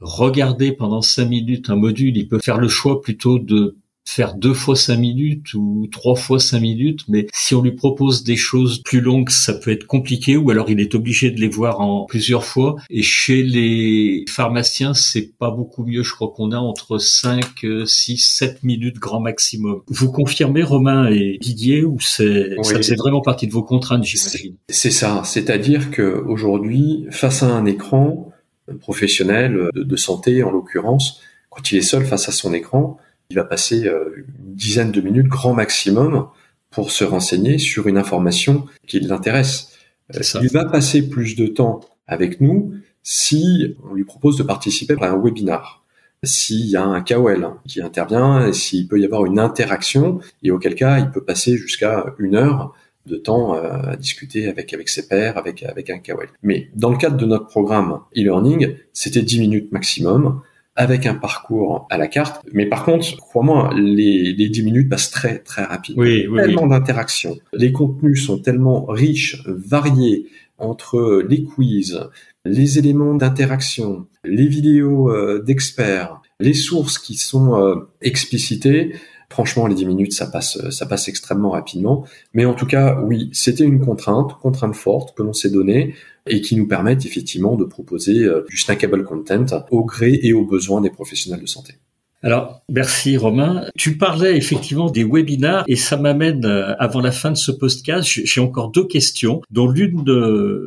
regarder 0.00 0.72
pendant 0.72 1.02
cinq 1.02 1.28
minutes 1.28 1.70
un 1.70 1.76
module, 1.76 2.16
il 2.16 2.28
peut 2.28 2.40
faire 2.40 2.58
le 2.58 2.68
choix 2.68 3.00
plutôt 3.00 3.38
de 3.38 3.76
faire 4.06 4.34
deux 4.34 4.54
fois 4.54 4.76
cinq 4.76 4.98
minutes 4.98 5.54
ou 5.54 5.88
trois 5.90 6.14
fois 6.14 6.38
cinq 6.38 6.60
minutes, 6.60 7.04
mais 7.08 7.26
si 7.32 7.54
on 7.54 7.62
lui 7.62 7.72
propose 7.72 8.22
des 8.22 8.36
choses 8.36 8.82
plus 8.82 9.00
longues, 9.00 9.30
ça 9.30 9.54
peut 9.54 9.70
être 9.70 9.86
compliqué, 9.86 10.36
ou 10.36 10.50
alors 10.50 10.70
il 10.70 10.80
est 10.80 10.94
obligé 10.94 11.30
de 11.30 11.40
les 11.40 11.48
voir 11.48 11.80
en 11.80 12.04
plusieurs 12.04 12.44
fois. 12.44 12.76
Et 12.90 13.02
chez 13.02 13.42
les 13.42 14.24
pharmaciens, 14.28 14.94
c'est 14.94 15.36
pas 15.38 15.50
beaucoup 15.50 15.84
mieux. 15.84 16.02
Je 16.02 16.12
crois 16.12 16.32
qu'on 16.34 16.52
a 16.52 16.58
entre 16.58 16.98
5, 16.98 17.64
6, 17.86 18.18
7 18.18 18.62
minutes 18.62 18.98
grand 18.98 19.20
maximum. 19.20 19.80
Vous 19.88 20.12
confirmez, 20.12 20.62
Romain 20.62 21.10
et 21.10 21.38
Didier, 21.40 21.84
ou 21.84 21.98
c'est, 22.00 22.50
ça 22.62 22.76
faisait 22.76 22.96
vraiment 22.96 23.22
partie 23.22 23.46
de 23.46 23.52
vos 23.52 23.62
contraintes, 23.62 24.04
j'imagine? 24.04 24.56
C'est 24.68 24.90
ça. 24.90 25.22
C'est-à-dire 25.24 25.90
que 25.90 26.22
aujourd'hui, 26.26 27.06
face 27.10 27.42
à 27.42 27.46
un 27.46 27.64
écran, 27.64 28.33
professionnel 28.80 29.70
de, 29.74 29.96
santé 29.96 30.42
en 30.42 30.50
l'occurrence, 30.50 31.20
quand 31.50 31.70
il 31.70 31.78
est 31.78 31.82
seul 31.82 32.04
face 32.04 32.28
à 32.28 32.32
son 32.32 32.52
écran, 32.52 32.98
il 33.30 33.36
va 33.36 33.44
passer 33.44 33.86
euh, 33.86 34.14
une 34.16 34.54
dizaine 34.54 34.90
de 34.90 35.00
minutes 35.00 35.28
grand 35.28 35.54
maximum 35.54 36.28
pour 36.70 36.90
se 36.90 37.04
renseigner 37.04 37.58
sur 37.58 37.86
une 37.86 37.96
information 37.96 38.66
qui 38.86 39.00
l'intéresse. 39.00 39.72
Euh, 40.14 40.20
il 40.42 40.48
va 40.48 40.64
passer 40.64 41.08
plus 41.08 41.36
de 41.36 41.46
temps 41.46 41.80
avec 42.06 42.40
nous 42.40 42.74
si 43.02 43.76
on 43.88 43.94
lui 43.94 44.04
propose 44.04 44.36
de 44.36 44.42
participer 44.42 44.94
à 45.00 45.10
un 45.10 45.22
webinar, 45.22 45.84
s'il 46.22 46.66
y 46.66 46.76
a 46.76 46.82
un 46.82 47.02
KOL 47.02 47.50
qui 47.66 47.82
intervient, 47.82 48.52
s'il 48.52 48.88
peut 48.88 48.98
y 48.98 49.04
avoir 49.04 49.26
une 49.26 49.38
interaction, 49.38 50.20
et 50.42 50.50
auquel 50.50 50.74
cas 50.74 50.98
il 50.98 51.10
peut 51.10 51.22
passer 51.22 51.56
jusqu'à 51.56 52.14
une 52.18 52.34
heure 52.34 52.74
de 53.06 53.16
temps 53.16 53.54
euh, 53.54 53.92
à 53.92 53.96
discuter 53.96 54.48
avec 54.48 54.72
avec 54.72 54.88
ses 54.88 55.06
pairs, 55.06 55.38
avec 55.38 55.62
avec 55.62 55.90
un 55.90 55.98
KOL. 55.98 56.28
Mais 56.42 56.68
dans 56.74 56.90
le 56.90 56.96
cadre 56.96 57.16
de 57.16 57.26
notre 57.26 57.46
programme 57.46 58.00
e-learning, 58.16 58.74
c'était 58.92 59.22
10 59.22 59.40
minutes 59.40 59.72
maximum 59.72 60.42
avec 60.76 61.06
un 61.06 61.14
parcours 61.14 61.86
à 61.90 61.98
la 61.98 62.08
carte. 62.08 62.44
Mais 62.52 62.66
par 62.66 62.84
contre, 62.84 63.16
crois-moi, 63.16 63.72
les, 63.76 64.32
les 64.32 64.48
10 64.48 64.64
minutes 64.64 64.88
passent 64.88 65.10
très 65.10 65.38
très 65.38 65.62
rapidement. 65.62 66.02
Oui, 66.02 66.26
oui, 66.28 66.40
tellement 66.40 66.66
d'interactions. 66.66 67.36
Les 67.52 67.72
contenus 67.72 68.24
sont 68.24 68.38
tellement 68.38 68.84
riches, 68.86 69.42
variés 69.46 70.26
entre 70.58 71.24
les 71.28 71.44
quiz, 71.44 72.00
les 72.44 72.78
éléments 72.78 73.14
d'interaction, 73.14 74.06
les 74.24 74.46
vidéos 74.46 75.10
euh, 75.10 75.42
d'experts, 75.42 76.20
les 76.40 76.54
sources 76.54 76.98
qui 76.98 77.14
sont 77.14 77.56
euh, 77.56 77.76
explicitées 78.02 78.94
Franchement, 79.34 79.66
les 79.66 79.74
10 79.74 79.86
minutes, 79.86 80.12
ça 80.12 80.28
passe, 80.28 80.70
ça 80.70 80.86
passe 80.86 81.08
extrêmement 81.08 81.50
rapidement. 81.50 82.04
Mais 82.34 82.44
en 82.44 82.54
tout 82.54 82.66
cas, 82.66 83.00
oui, 83.02 83.30
c'était 83.32 83.64
une 83.64 83.80
contrainte, 83.80 84.38
contrainte 84.40 84.76
forte 84.76 85.16
que 85.16 85.24
l'on 85.24 85.32
s'est 85.32 85.50
donnée 85.50 85.96
et 86.28 86.40
qui 86.40 86.54
nous 86.54 86.68
permettent 86.68 87.04
effectivement 87.04 87.56
de 87.56 87.64
proposer 87.64 88.22
euh, 88.22 88.44
du 88.48 88.56
snackable 88.56 89.02
content 89.02 89.64
au 89.72 89.84
gré 89.84 90.20
et 90.22 90.32
aux 90.34 90.46
besoins 90.46 90.80
des 90.80 90.90
professionnels 90.90 91.40
de 91.40 91.46
santé. 91.46 91.74
Alors, 92.24 92.62
merci 92.70 93.18
Romain. 93.18 93.66
Tu 93.76 93.98
parlais 93.98 94.34
effectivement 94.34 94.90
des 94.90 95.04
webinars 95.04 95.62
et 95.68 95.76
ça 95.76 95.98
m'amène 95.98 96.46
euh, 96.46 96.74
avant 96.78 97.02
la 97.02 97.12
fin 97.12 97.30
de 97.30 97.36
ce 97.36 97.52
podcast. 97.52 98.08
J'ai 98.24 98.40
encore 98.40 98.70
deux 98.70 98.86
questions, 98.86 99.42
dont 99.50 99.68
l'une 99.68 100.04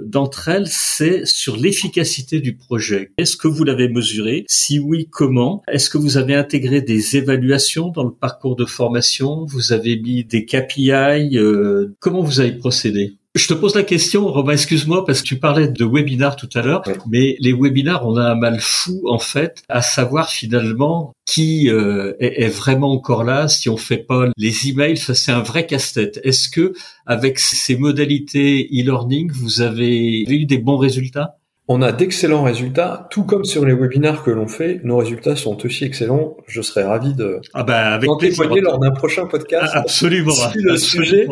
d'entre 0.05 0.49
elles, 0.49 0.67
c'est 0.67 1.25
sur 1.25 1.57
l'efficacité 1.57 2.41
du 2.41 2.55
projet. 2.55 3.11
Est-ce 3.17 3.37
que 3.37 3.47
vous 3.47 3.63
l'avez 3.63 3.89
mesuré? 3.89 4.45
Si 4.47 4.77
oui, 4.77 5.07
comment? 5.11 5.63
Est-ce 5.67 5.89
que 5.89 5.97
vous 5.97 6.17
avez 6.17 6.35
intégré 6.35 6.83
des 6.83 7.17
évaluations 7.17 7.89
dans 7.89 8.03
le 8.03 8.13
parcours 8.13 8.55
de 8.55 8.65
formation? 8.65 9.45
Vous 9.45 9.73
avez 9.73 9.99
mis 9.99 10.23
des 10.23 10.45
KPI 10.45 11.39
euh, 11.39 11.95
Comment 11.99 12.21
vous 12.21 12.39
avez 12.39 12.51
procédé? 12.51 13.17
Je 13.37 13.47
te 13.47 13.53
pose 13.53 13.75
la 13.75 13.83
question, 13.83 14.27
Romain, 14.27 14.53
excuse-moi, 14.53 15.05
parce 15.05 15.21
que 15.21 15.27
tu 15.27 15.39
parlais 15.39 15.67
de 15.67 15.85
webinars 15.85 16.35
tout 16.35 16.49
à 16.55 16.61
l'heure, 16.61 16.81
mais 17.09 17.35
les 17.39 17.53
webinars, 17.53 18.07
on 18.07 18.17
a 18.17 18.23
un 18.23 18.35
mal 18.35 18.59
fou, 18.59 19.03
en 19.07 19.19
fait, 19.19 19.63
à 19.69 19.81
savoir 19.81 20.29
finalement 20.29 21.13
qui 21.25 21.69
euh, 21.69 22.13
est, 22.19 22.47
vraiment 22.47 22.91
encore 22.91 23.23
là, 23.23 23.47
si 23.47 23.69
on 23.69 23.77
fait 23.77 23.97
pas 23.97 24.29
les 24.37 24.69
emails, 24.69 24.97
ça 24.97 25.13
c'est 25.13 25.31
un 25.31 25.41
vrai 25.41 25.65
casse-tête. 25.65 26.19
Est-ce 26.23 26.49
que, 26.49 26.73
avec 27.05 27.37
ces 27.39 27.77
modalités 27.77 28.67
e-learning, 28.71 29.31
vous 29.33 29.61
avez 29.61 30.23
eu 30.27 30.45
des 30.45 30.57
bons 30.57 30.77
résultats? 30.77 31.36
On 31.69 31.81
a 31.81 31.91
d'excellents 31.91 32.43
résultats, 32.43 33.07
tout 33.11 33.23
comme 33.23 33.43
sur 33.43 33.65
les 33.65 33.73
webinaires 33.73 34.23
que 34.23 34.31
l'on 34.31 34.47
fait, 34.47 34.79
nos 34.83 34.97
résultats 34.97 35.35
sont 35.35 35.65
aussi 35.65 35.83
excellents. 35.83 36.37
Je 36.47 36.61
serais 36.61 36.83
ravi 36.83 37.13
de 37.13 37.41
ah 37.53 37.63
bah 37.63 37.93
avec 37.93 38.09
témoigner 38.19 38.61
lors 38.61 38.79
d'un 38.79 38.91
prochain 38.91 39.25
podcast. 39.25 39.73
Ah, 39.73 39.79
absolument. 39.79 40.31
Si 40.31 40.59
le 40.59 40.77
sujet 40.77 41.27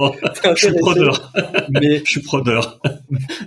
je 0.56 0.66
suis 0.66 0.74
preneur. 0.74 1.32
mais 1.70 2.00
je 2.00 2.12
suis 2.12 2.22
preneur. 2.22 2.82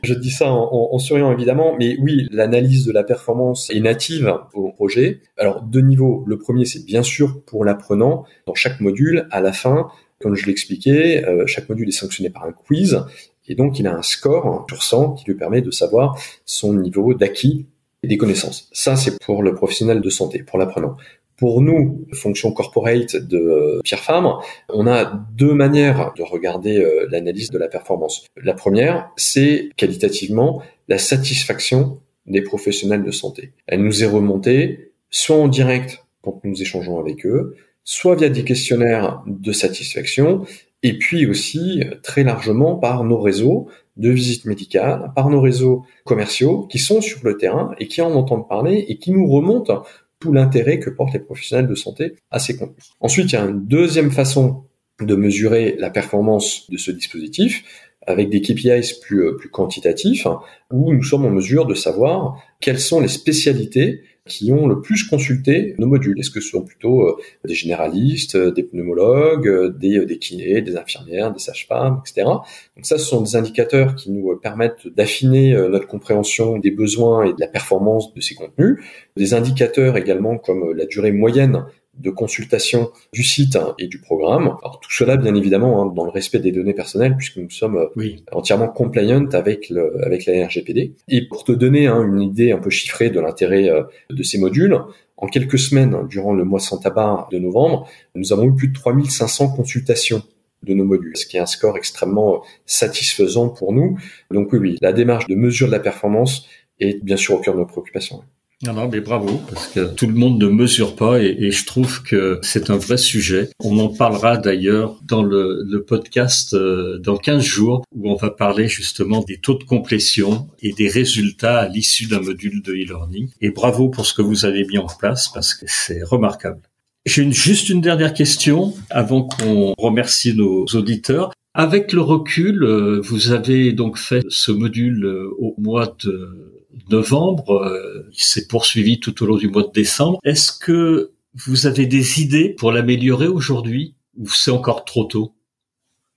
je 0.03 0.15
dis 0.15 0.31
ça 0.31 0.51
en, 0.51 0.89
en, 0.93 0.99
souriant 0.99 1.31
évidemment, 1.31 1.77
mais 1.79 1.97
oui, 2.01 2.27
l'analyse 2.31 2.87
de 2.87 2.93
la 2.93 3.05
performance 3.05 3.69
est 3.71 3.81
native 3.81 4.35
au 4.55 4.73
projet. 4.73 5.21
Alors 5.37 5.63
deux 5.63 5.83
niveaux. 5.83 6.25
Le 6.27 6.39
premier, 6.39 6.65
c'est 6.65 6.87
bien 6.87 7.03
sûr 7.03 7.43
pour 7.45 7.67
l'apprenant. 7.67 8.25
Dans 8.47 8.55
chaque 8.55 8.81
module, 8.81 9.29
à 9.31 9.43
la 9.43 9.53
fin, 9.53 9.89
comme 10.21 10.35
je 10.35 10.47
l'expliquais, 10.47 11.25
euh, 11.27 11.47
chaque 11.47 11.69
module 11.69 11.89
est 11.89 11.93
sanctionné 11.93 12.31
par 12.31 12.45
un 12.45 12.53
quiz 12.53 13.05
et 13.49 13.55
donc, 13.55 13.79
il 13.79 13.87
a 13.87 13.95
un 13.95 14.03
score 14.03 14.67
sur 14.69 14.83
100 14.83 15.15
qui 15.15 15.25
lui 15.25 15.35
permet 15.35 15.63
de 15.63 15.71
savoir 15.71 16.19
son 16.45 16.75
niveau 16.75 17.15
d'acquis 17.15 17.67
et 18.03 18.09
des 18.09 18.17
connaissances. 18.17 18.69
Ça, 18.73 18.97
c'est 18.97 19.19
pour 19.21 19.43
le 19.43 19.55
professionnel 19.55 20.01
de 20.01 20.11
santé, 20.11 20.43
pour 20.43 20.59
l'apprenant. 20.59 20.97
Pour 21.37 21.61
nous, 21.61 22.07
fonction 22.13 22.53
corporate 22.53 23.17
de 23.17 23.81
Pierre 23.85 24.01
Fabre, 24.01 24.45
on 24.69 24.87
a 24.87 25.05
deux 25.35 25.55
manières 25.55 26.13
de 26.17 26.23
regarder 26.23 26.85
l'analyse 27.11 27.51
de 27.51 27.59
la 27.59 27.69
performance. 27.69 28.27
La 28.37 28.55
première, 28.55 29.11
c'est 29.17 29.71
qualitativement 29.77 30.63
la 30.89 30.99
satisfaction 30.99 32.01
des 32.27 32.43
professionnels 32.43 33.05
de 33.05 33.11
santé. 33.13 33.53
Elle 33.67 33.83
nous 33.83 34.03
est 34.03 34.09
remontée 34.09 34.93
soit 35.11 35.37
en 35.37 35.49
direct 35.49 36.05
quand 36.23 36.41
nous 36.45 36.61
échangeons 36.61 36.99
avec 36.99 37.25
eux, 37.25 37.55
soit 37.85 38.17
via 38.17 38.29
des 38.29 38.45
questionnaires 38.45 39.23
de 39.27 39.53
satisfaction, 39.53 40.45
et 40.83 40.99
puis 40.99 41.27
aussi 41.27 41.83
très 42.03 42.23
largement 42.23 42.77
par 42.77 43.05
nos 43.05 43.21
réseaux 43.21 43.69
de 43.97 44.11
visites 44.11 44.45
médicales, 44.45 45.11
par 45.15 45.29
nos 45.29 45.41
réseaux 45.41 45.85
commerciaux 46.05 46.67
qui 46.71 46.79
sont 46.79 47.01
sur 47.01 47.21
le 47.25 47.37
terrain 47.37 47.75
et 47.79 47.89
qui 47.89 48.01
en 48.01 48.13
entendent 48.13 48.49
parler 48.49 48.85
et 48.89 48.99
qui 48.99 49.13
nous 49.13 49.27
remontent 49.27 49.83
tout 50.21 50.33
l'intérêt 50.33 50.79
que 50.79 50.91
portent 50.91 51.13
les 51.13 51.21
professionnels 51.21 51.69
de 51.69 51.75
santé 51.75 52.15
à 52.31 52.39
ces 52.39 52.57
contenus. 52.57 52.91
Ensuite, 53.01 53.33
il 53.33 53.35
y 53.35 53.39
a 53.39 53.45
une 53.45 53.67
deuxième 53.67 54.11
façon 54.11 54.65
de 55.01 55.15
mesurer 55.15 55.77
la 55.79 55.91
performance 55.91 56.69
de 56.71 56.77
ce 56.77 56.91
dispositif, 56.91 57.65
avec 58.07 58.31
des 58.31 58.41
KPIs 58.41 59.01
plus, 59.03 59.27
euh, 59.27 59.37
plus 59.37 59.51
quantitatifs, 59.51 60.27
où 60.73 60.93
nous 60.93 61.03
sommes 61.03 61.27
en 61.27 61.31
mesure 61.31 61.67
de 61.67 61.75
savoir 61.75 62.43
quelles 62.61 62.81
sont 62.81 63.01
les 63.01 63.09
spécialités 63.09 64.03
qui 64.29 64.53
ont 64.53 64.67
le 64.67 64.81
plus 64.81 65.05
consulté 65.05 65.75
nos 65.79 65.87
modules. 65.87 66.19
Est-ce 66.21 66.31
que 66.31 66.41
ce 66.41 66.51
sont 66.51 66.63
plutôt 66.63 67.03
euh, 67.03 67.17
des 67.45 67.55
généralistes, 67.55 68.37
euh, 68.37 68.51
des 68.51 68.63
pneumologues, 68.63 69.77
des, 69.79 70.05
des 70.05 70.19
kinés, 70.19 70.63
des 70.63 70.77
infirmières, 70.77 71.33
des 71.33 71.39
sages-femmes, 71.39 72.01
etc. 72.05 72.27
Donc 72.27 72.85
ça, 72.85 72.99
ce 72.99 73.05
sont 73.05 73.23
des 73.23 73.37
indicateurs 73.37 73.95
qui 73.95 74.11
nous 74.11 74.37
permettent 74.37 74.87
d'affiner 74.89 75.53
notre 75.69 75.87
compréhension 75.87 76.59
des 76.59 76.71
besoins 76.71 77.25
et 77.25 77.33
de 77.33 77.41
la 77.41 77.49
performance 77.49 78.15
de 78.15 78.21
ces 78.21 78.35
contenus. 78.35 78.79
Des 79.17 79.35
indicateurs 79.35 79.97
également 79.97 80.39
comme 80.39 80.73
la 80.73 80.87
durée 80.87 81.13
moyenne 81.13 81.65
de 81.99 82.11
consultation 82.11 82.91
du 83.13 83.23
site 83.23 83.57
hein, 83.57 83.75
et 83.79 83.87
du 83.87 84.01
programme. 84.01 84.57
Alors 84.63 84.81
tout 84.81 84.91
cela, 84.91 85.17
bien 85.17 85.35
évidemment, 85.35 85.83
hein, 85.83 85.93
dans 85.95 86.05
le 86.05 86.11
respect 86.11 86.39
des 86.39 86.53
données 86.53 86.75
personnelles, 86.75 87.17
puisque 87.17 87.39
nous 87.39 87.51
sommes 87.51 87.77
euh, 87.77 88.17
entièrement 88.33 88.69
compliant 88.69 89.27
avec 89.33 89.69
le, 89.71 90.05
avec 90.05 90.27
la 90.27 90.47
RGPD. 90.47 90.95
Et 91.09 91.29
pour 91.29 91.45
te 91.45 91.53
donner 91.53 91.87
hein, 91.87 92.03
une 92.03 92.21
idée 92.21 92.53
un 92.53 92.59
peu 92.59 92.71
chiffrée 92.71 93.11
de 93.11 93.21
l'intérêt 93.21 93.69
euh, 93.69 93.83
de 94.11 94.23
ces 94.23 94.39
modules, 94.39 94.79
en 95.17 95.27
quelques 95.27 95.59
semaines, 95.59 96.07
durant 96.09 96.33
le 96.33 96.45
mois 96.45 96.61
sans 96.61 96.79
tabac 96.79 97.29
de 97.33 97.39
novembre, 97.39 97.89
nous 98.15 98.33
avons 98.33 98.45
eu 98.45 98.55
plus 98.55 98.69
de 98.69 98.75
3500 98.75 99.49
consultations 99.51 100.23
de 100.63 100.75
nos 100.75 100.85
modules, 100.85 101.17
ce 101.17 101.27
qui 101.27 101.37
est 101.37 101.41
un 101.41 101.47
score 101.47 101.77
extrêmement 101.77 102.37
euh, 102.37 102.39
satisfaisant 102.67 103.49
pour 103.49 103.73
nous. 103.73 103.99
Donc 104.31 104.53
oui, 104.53 104.59
oui, 104.59 104.79
la 104.81 104.93
démarche 104.93 105.27
de 105.27 105.35
mesure 105.35 105.67
de 105.67 105.73
la 105.73 105.81
performance 105.81 106.47
est 106.81 107.03
bien 107.03 107.17
sûr 107.17 107.35
au 107.35 107.39
cœur 107.39 107.55
de 107.55 107.61
nos 107.61 107.67
préoccupations. 107.67 108.23
Non, 108.67 108.73
non, 108.73 108.89
mais 108.89 109.01
bravo, 109.01 109.41
parce 109.49 109.69
que 109.69 109.95
tout 109.95 110.09
le 110.09 110.15
monde 110.15 110.43
ne 110.43 110.49
mesure 110.49 110.97
pas 110.97 111.23
et, 111.23 111.53
je 111.53 111.65
trouve 111.65 112.03
que 112.03 112.41
c'est 112.43 112.71
un 112.71 112.77
vrai 112.77 112.97
sujet. 112.97 113.51
On 113.63 113.79
en 113.79 113.89
parlera 113.89 114.37
d'ailleurs 114.37 114.99
dans 115.07 115.23
le, 115.23 115.85
podcast 115.87 116.55
euh, 116.55 116.99
dans 116.99 117.17
15 117.17 117.41
jours 117.41 117.85
où 117.95 118.11
on 118.11 118.17
va 118.17 118.31
parler 118.31 118.67
justement 118.67 119.23
des 119.23 119.39
taux 119.39 119.55
de 119.55 119.63
complétion 119.63 120.49
et 120.61 120.73
des 120.73 120.89
résultats 120.89 121.61
à 121.61 121.69
l'issue 121.69 122.09
d'un 122.09 122.21
module 122.21 122.61
de 122.63 122.73
e-learning. 122.73 123.31
Et 123.41 123.51
bravo 123.51 123.91
pour 123.91 124.07
ce 124.07 124.13
que 124.13 124.23
vous 124.23 124.45
avez 124.45 124.65
mis 124.65 124.79
en 124.79 124.89
place 124.89 125.29
parce 125.29 125.55
que 125.55 125.65
c'est 125.69 126.03
remarquable. 126.03 126.61
J'ai 127.07 127.31
juste 127.31 127.69
une 127.69 127.81
dernière 127.81 128.13
question 128.13 128.75
avant 128.91 129.23
qu'on 129.23 129.73
remercie 129.79 130.35
nos 130.35 130.65
auditeurs. 130.75 131.33
Avec 131.55 131.93
le 131.93 132.01
recul, 132.01 132.65
euh, 132.65 133.01
vous 133.01 133.31
avez 133.31 133.73
donc 133.73 133.99
fait 133.99 134.25
ce 134.29 134.51
module 134.51 135.05
euh, 135.05 135.31
au 135.39 135.55
mois 135.59 135.97
de 136.05 136.59
novembre, 136.91 137.63
euh, 137.63 138.09
il 138.13 138.23
s'est 138.23 138.47
poursuivi 138.47 139.01
tout 139.01 139.23
au 139.23 139.27
long 139.27 139.37
du 139.37 139.49
mois 139.49 139.63
de 139.63 139.73
décembre. 139.73 140.19
Est-ce 140.25 140.53
que 140.53 141.13
vous 141.35 141.67
avez 141.67 141.87
des 141.87 142.21
idées 142.21 142.51
pour 142.51 142.73
l'améliorer 142.73 143.29
aujourd'hui 143.29 143.95
ou 144.17 144.29
c'est 144.29 144.51
encore 144.51 144.85
trop 144.85 145.05
tôt? 145.05 145.35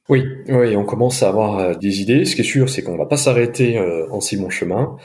Oui, 0.10 0.26
oui, 0.48 0.76
on 0.76 0.84
commence 0.84 1.24
à 1.24 1.30
avoir 1.30 1.60
euh, 1.60 1.74
des 1.74 2.02
idées. 2.02 2.26
Ce 2.26 2.36
qui 2.36 2.42
est 2.42 2.46
sûr, 2.46 2.70
c'est 2.70 2.82
qu'on 2.82 2.98
va 2.98 3.06
pas 3.06 3.18
s'arrêter 3.18 3.78
euh, 3.78 4.10
en 4.12 4.20
si 4.20 4.38
bon 4.38 4.50
chemin. 4.50 4.98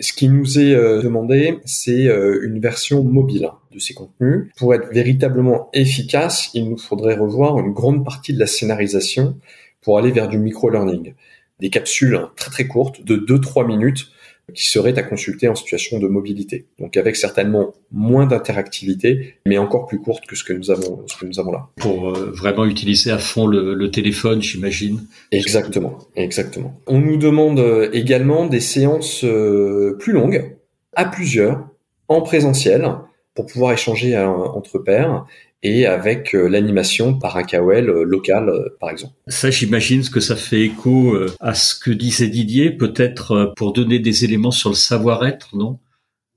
Ce 0.00 0.12
qui 0.12 0.28
nous 0.28 0.58
est 0.58 0.74
demandé, 1.02 1.58
c'est 1.66 2.06
une 2.06 2.60
version 2.60 3.04
mobile 3.04 3.50
de 3.72 3.78
ces 3.78 3.92
contenus. 3.92 4.48
Pour 4.56 4.74
être 4.74 4.88
véritablement 4.90 5.68
efficace, 5.74 6.48
il 6.54 6.70
nous 6.70 6.78
faudrait 6.78 7.14
revoir 7.14 7.58
une 7.58 7.74
grande 7.74 8.02
partie 8.02 8.32
de 8.32 8.38
la 8.38 8.46
scénarisation 8.46 9.36
pour 9.82 9.98
aller 9.98 10.10
vers 10.10 10.28
du 10.28 10.38
micro-learning. 10.38 11.12
Des 11.60 11.68
capsules 11.68 12.18
très 12.36 12.50
très 12.50 12.66
courtes 12.66 13.04
de 13.04 13.18
2-3 13.18 13.66
minutes 13.66 14.08
qui 14.54 14.68
serait 14.68 14.98
à 14.98 15.02
consulter 15.02 15.48
en 15.48 15.54
situation 15.54 15.98
de 15.98 16.08
mobilité. 16.08 16.66
Donc 16.78 16.96
avec 16.96 17.16
certainement 17.16 17.74
moins 17.90 18.26
d'interactivité, 18.26 19.34
mais 19.46 19.58
encore 19.58 19.86
plus 19.86 20.00
courte 20.00 20.26
que 20.26 20.36
ce 20.36 20.44
que 20.44 20.52
nous 20.52 20.70
avons, 20.70 21.04
ce 21.06 21.16
que 21.16 21.26
nous 21.26 21.38
avons 21.40 21.52
là. 21.52 21.68
Pour 21.76 22.10
euh, 22.10 22.32
vraiment 22.34 22.64
utiliser 22.64 23.10
à 23.10 23.18
fond 23.18 23.46
le, 23.46 23.90
téléphone, 23.90 24.40
j'imagine. 24.40 25.00
Exactement, 25.32 25.98
exactement. 26.16 26.80
On 26.86 27.00
nous 27.00 27.16
demande 27.16 27.58
euh, 27.58 27.90
également 27.92 28.46
des 28.46 28.60
séances 28.60 29.24
euh, 29.24 29.96
plus 29.98 30.12
longues, 30.12 30.56
à 30.94 31.04
plusieurs, 31.04 31.68
en 32.08 32.22
présentiel, 32.22 32.88
pour 33.34 33.46
pouvoir 33.46 33.72
échanger 33.72 34.16
entre 34.18 34.78
pairs 34.78 35.26
et 35.62 35.86
avec 35.86 36.34
euh, 36.34 36.48
l'animation 36.48 37.18
par 37.18 37.36
un 37.36 37.44
KOL 37.44 37.88
euh, 37.88 38.04
local, 38.04 38.48
euh, 38.48 38.76
par 38.80 38.90
exemple. 38.90 39.14
Ça, 39.28 39.50
j'imagine 39.50 40.08
que 40.08 40.20
ça 40.20 40.36
fait 40.36 40.62
écho 40.62 41.16
à 41.40 41.54
ce 41.54 41.74
que 41.74 41.90
disait 41.90 42.28
Didier, 42.28 42.70
peut-être 42.70 43.52
pour 43.56 43.72
donner 43.72 43.98
des 43.98 44.24
éléments 44.24 44.50
sur 44.50 44.70
le 44.70 44.74
savoir-être, 44.74 45.56
non? 45.56 45.78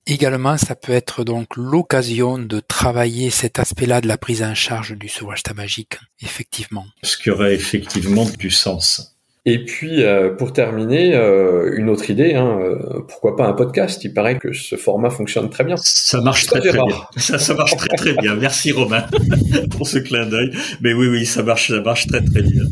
Également, 0.08 0.56
ça 0.58 0.76
peut 0.76 0.92
être 0.92 1.24
donc 1.24 1.58
l'occasion 1.58 2.38
de 2.38 2.60
travailler 2.60 3.32
cet 3.32 3.58
aspect-là 3.58 4.02
de 4.02 4.08
la 4.08 4.20
prise 4.20 4.44
en 4.44 4.54
charge 4.54 4.96
du 4.96 5.08
sauvage 5.08 5.42
tabagique, 5.42 5.98
effectivement. 6.22 6.86
Ce 7.02 7.18
qui 7.18 7.32
aurait 7.32 7.56
effectivement 7.56 8.30
du 8.38 8.52
sens. 8.52 9.15
Et 9.48 9.64
puis, 9.64 10.02
euh, 10.02 10.34
pour 10.34 10.54
terminer, 10.54 11.14
euh, 11.14 11.72
une 11.78 11.88
autre 11.88 12.10
idée, 12.10 12.34
hein, 12.34 12.58
euh, 12.60 13.02
pourquoi 13.08 13.36
pas 13.36 13.46
un 13.46 13.54
podcast? 13.54 14.04
Il 14.04 14.12
paraît 14.12 14.40
que 14.40 14.54
ce 14.54 14.76
format 14.76 15.12
fonctionne 15.12 15.52
très 15.52 15.64
bien. 15.64 15.76
Ça 15.78 16.20
marche 16.20 16.48
très 16.48 16.62
très 16.62 16.72
bien. 16.72 16.98
Ça, 17.18 17.38
ça 17.38 17.54
marche 17.54 17.78
très 17.78 17.96
très 17.96 18.14
bien. 18.14 18.34
Merci 18.34 18.72
Romain 18.72 19.06
pour 19.70 19.88
ce 19.88 20.00
clin 20.00 20.26
d'œil. 20.26 20.50
Mais 20.82 20.94
oui, 20.94 21.08
oui, 21.10 21.28
ça 21.28 21.44
marche, 21.44 21.68
ça 21.68 21.80
marche 21.82 22.08
très 22.08 22.24
très 22.24 22.42
bien. 22.42 22.64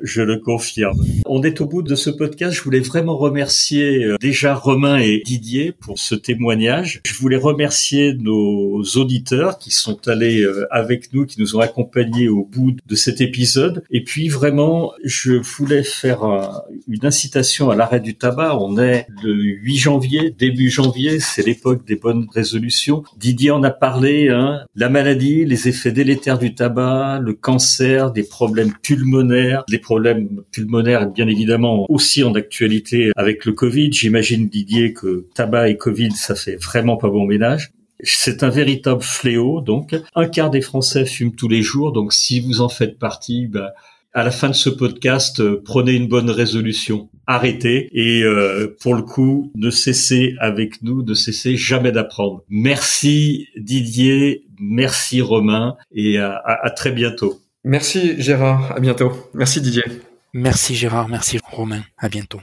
Je 0.00 0.20
le 0.20 0.38
confirme. 0.38 0.98
On 1.26 1.44
est 1.44 1.60
au 1.60 1.66
bout 1.66 1.82
de 1.82 1.94
ce 1.94 2.10
podcast. 2.10 2.56
Je 2.56 2.62
voulais 2.62 2.80
vraiment 2.80 3.16
remercier 3.16 4.04
déjà 4.20 4.52
Romain 4.52 4.98
et 4.98 5.22
Didier 5.24 5.70
pour 5.70 5.96
ce 6.00 6.16
témoignage. 6.16 7.02
Je 7.06 7.14
voulais 7.14 7.36
remercier 7.36 8.14
nos 8.14 8.82
auditeurs 8.96 9.58
qui 9.58 9.70
sont 9.70 10.08
allés 10.08 10.44
avec 10.72 11.12
nous, 11.12 11.24
qui 11.24 11.40
nous 11.40 11.54
ont 11.54 11.60
accompagnés 11.60 12.28
au 12.28 12.44
bout 12.44 12.72
de 12.84 12.94
cet 12.96 13.20
épisode. 13.20 13.84
Et 13.92 14.02
puis 14.02 14.28
vraiment, 14.28 14.92
je 15.04 15.34
voulais 15.34 15.84
faire 15.84 16.15
une 16.22 17.06
incitation 17.06 17.70
à 17.70 17.76
l'arrêt 17.76 18.00
du 18.00 18.16
tabac. 18.16 18.58
On 18.58 18.78
est 18.78 19.06
le 19.22 19.34
8 19.34 19.76
janvier, 19.76 20.34
début 20.36 20.70
janvier, 20.70 21.20
c'est 21.20 21.46
l'époque 21.46 21.86
des 21.86 21.96
bonnes 21.96 22.26
résolutions. 22.32 23.02
Didier 23.16 23.50
en 23.50 23.62
a 23.62 23.70
parlé, 23.70 24.28
hein, 24.28 24.60
la 24.74 24.88
maladie, 24.88 25.44
les 25.44 25.68
effets 25.68 25.92
délétères 25.92 26.38
du 26.38 26.54
tabac, 26.54 27.20
le 27.20 27.34
cancer, 27.34 28.12
des 28.12 28.22
problèmes 28.24 28.72
pulmonaires, 28.82 29.64
les 29.68 29.78
problèmes 29.78 30.42
pulmonaires 30.50 31.08
bien 31.10 31.28
évidemment 31.28 31.86
aussi 31.88 32.24
en 32.24 32.34
actualité 32.34 33.10
avec 33.16 33.44
le 33.44 33.52
Covid. 33.52 33.92
J'imagine 33.92 34.48
Didier 34.48 34.92
que 34.92 35.26
tabac 35.34 35.68
et 35.68 35.76
Covid, 35.76 36.12
ça 36.12 36.34
fait 36.34 36.56
vraiment 36.56 36.96
pas 36.96 37.08
bon 37.08 37.26
ménage. 37.26 37.70
C'est 38.02 38.42
un 38.42 38.50
véritable 38.50 39.02
fléau, 39.02 39.62
donc 39.62 39.96
un 40.14 40.28
quart 40.28 40.50
des 40.50 40.60
Français 40.60 41.06
fument 41.06 41.34
tous 41.34 41.48
les 41.48 41.62
jours, 41.62 41.92
donc 41.92 42.12
si 42.12 42.40
vous 42.40 42.60
en 42.60 42.68
faites 42.68 42.98
partie, 42.98 43.46
bah, 43.46 43.72
à 44.16 44.24
la 44.24 44.30
fin 44.30 44.48
de 44.48 44.54
ce 44.54 44.70
podcast, 44.70 45.40
euh, 45.40 45.60
prenez 45.62 45.92
une 45.92 46.08
bonne 46.08 46.30
résolution. 46.30 47.10
Arrêtez 47.26 47.90
et 47.92 48.22
euh, 48.22 48.74
pour 48.80 48.94
le 48.94 49.02
coup, 49.02 49.52
ne 49.54 49.68
cessez 49.68 50.34
avec 50.40 50.80
nous, 50.80 51.02
ne 51.02 51.12
cessez 51.12 51.54
jamais 51.56 51.92
d'apprendre. 51.92 52.42
Merci 52.48 53.48
Didier, 53.58 54.46
merci 54.58 55.20
Romain 55.20 55.76
et 55.92 56.16
à, 56.16 56.40
à 56.46 56.70
très 56.70 56.92
bientôt. 56.92 57.42
Merci 57.62 58.14
Gérard, 58.18 58.72
à 58.74 58.80
bientôt. 58.80 59.12
Merci 59.34 59.60
Didier. 59.60 59.84
Merci 60.32 60.74
Gérard, 60.74 61.10
merci 61.10 61.38
Romain, 61.52 61.82
à 61.98 62.08
bientôt. 62.08 62.40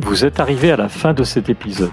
Vous 0.00 0.24
êtes 0.24 0.40
arrivé 0.40 0.72
à 0.72 0.76
la 0.76 0.88
fin 0.88 1.14
de 1.14 1.22
cet 1.22 1.48
épisode. 1.48 1.92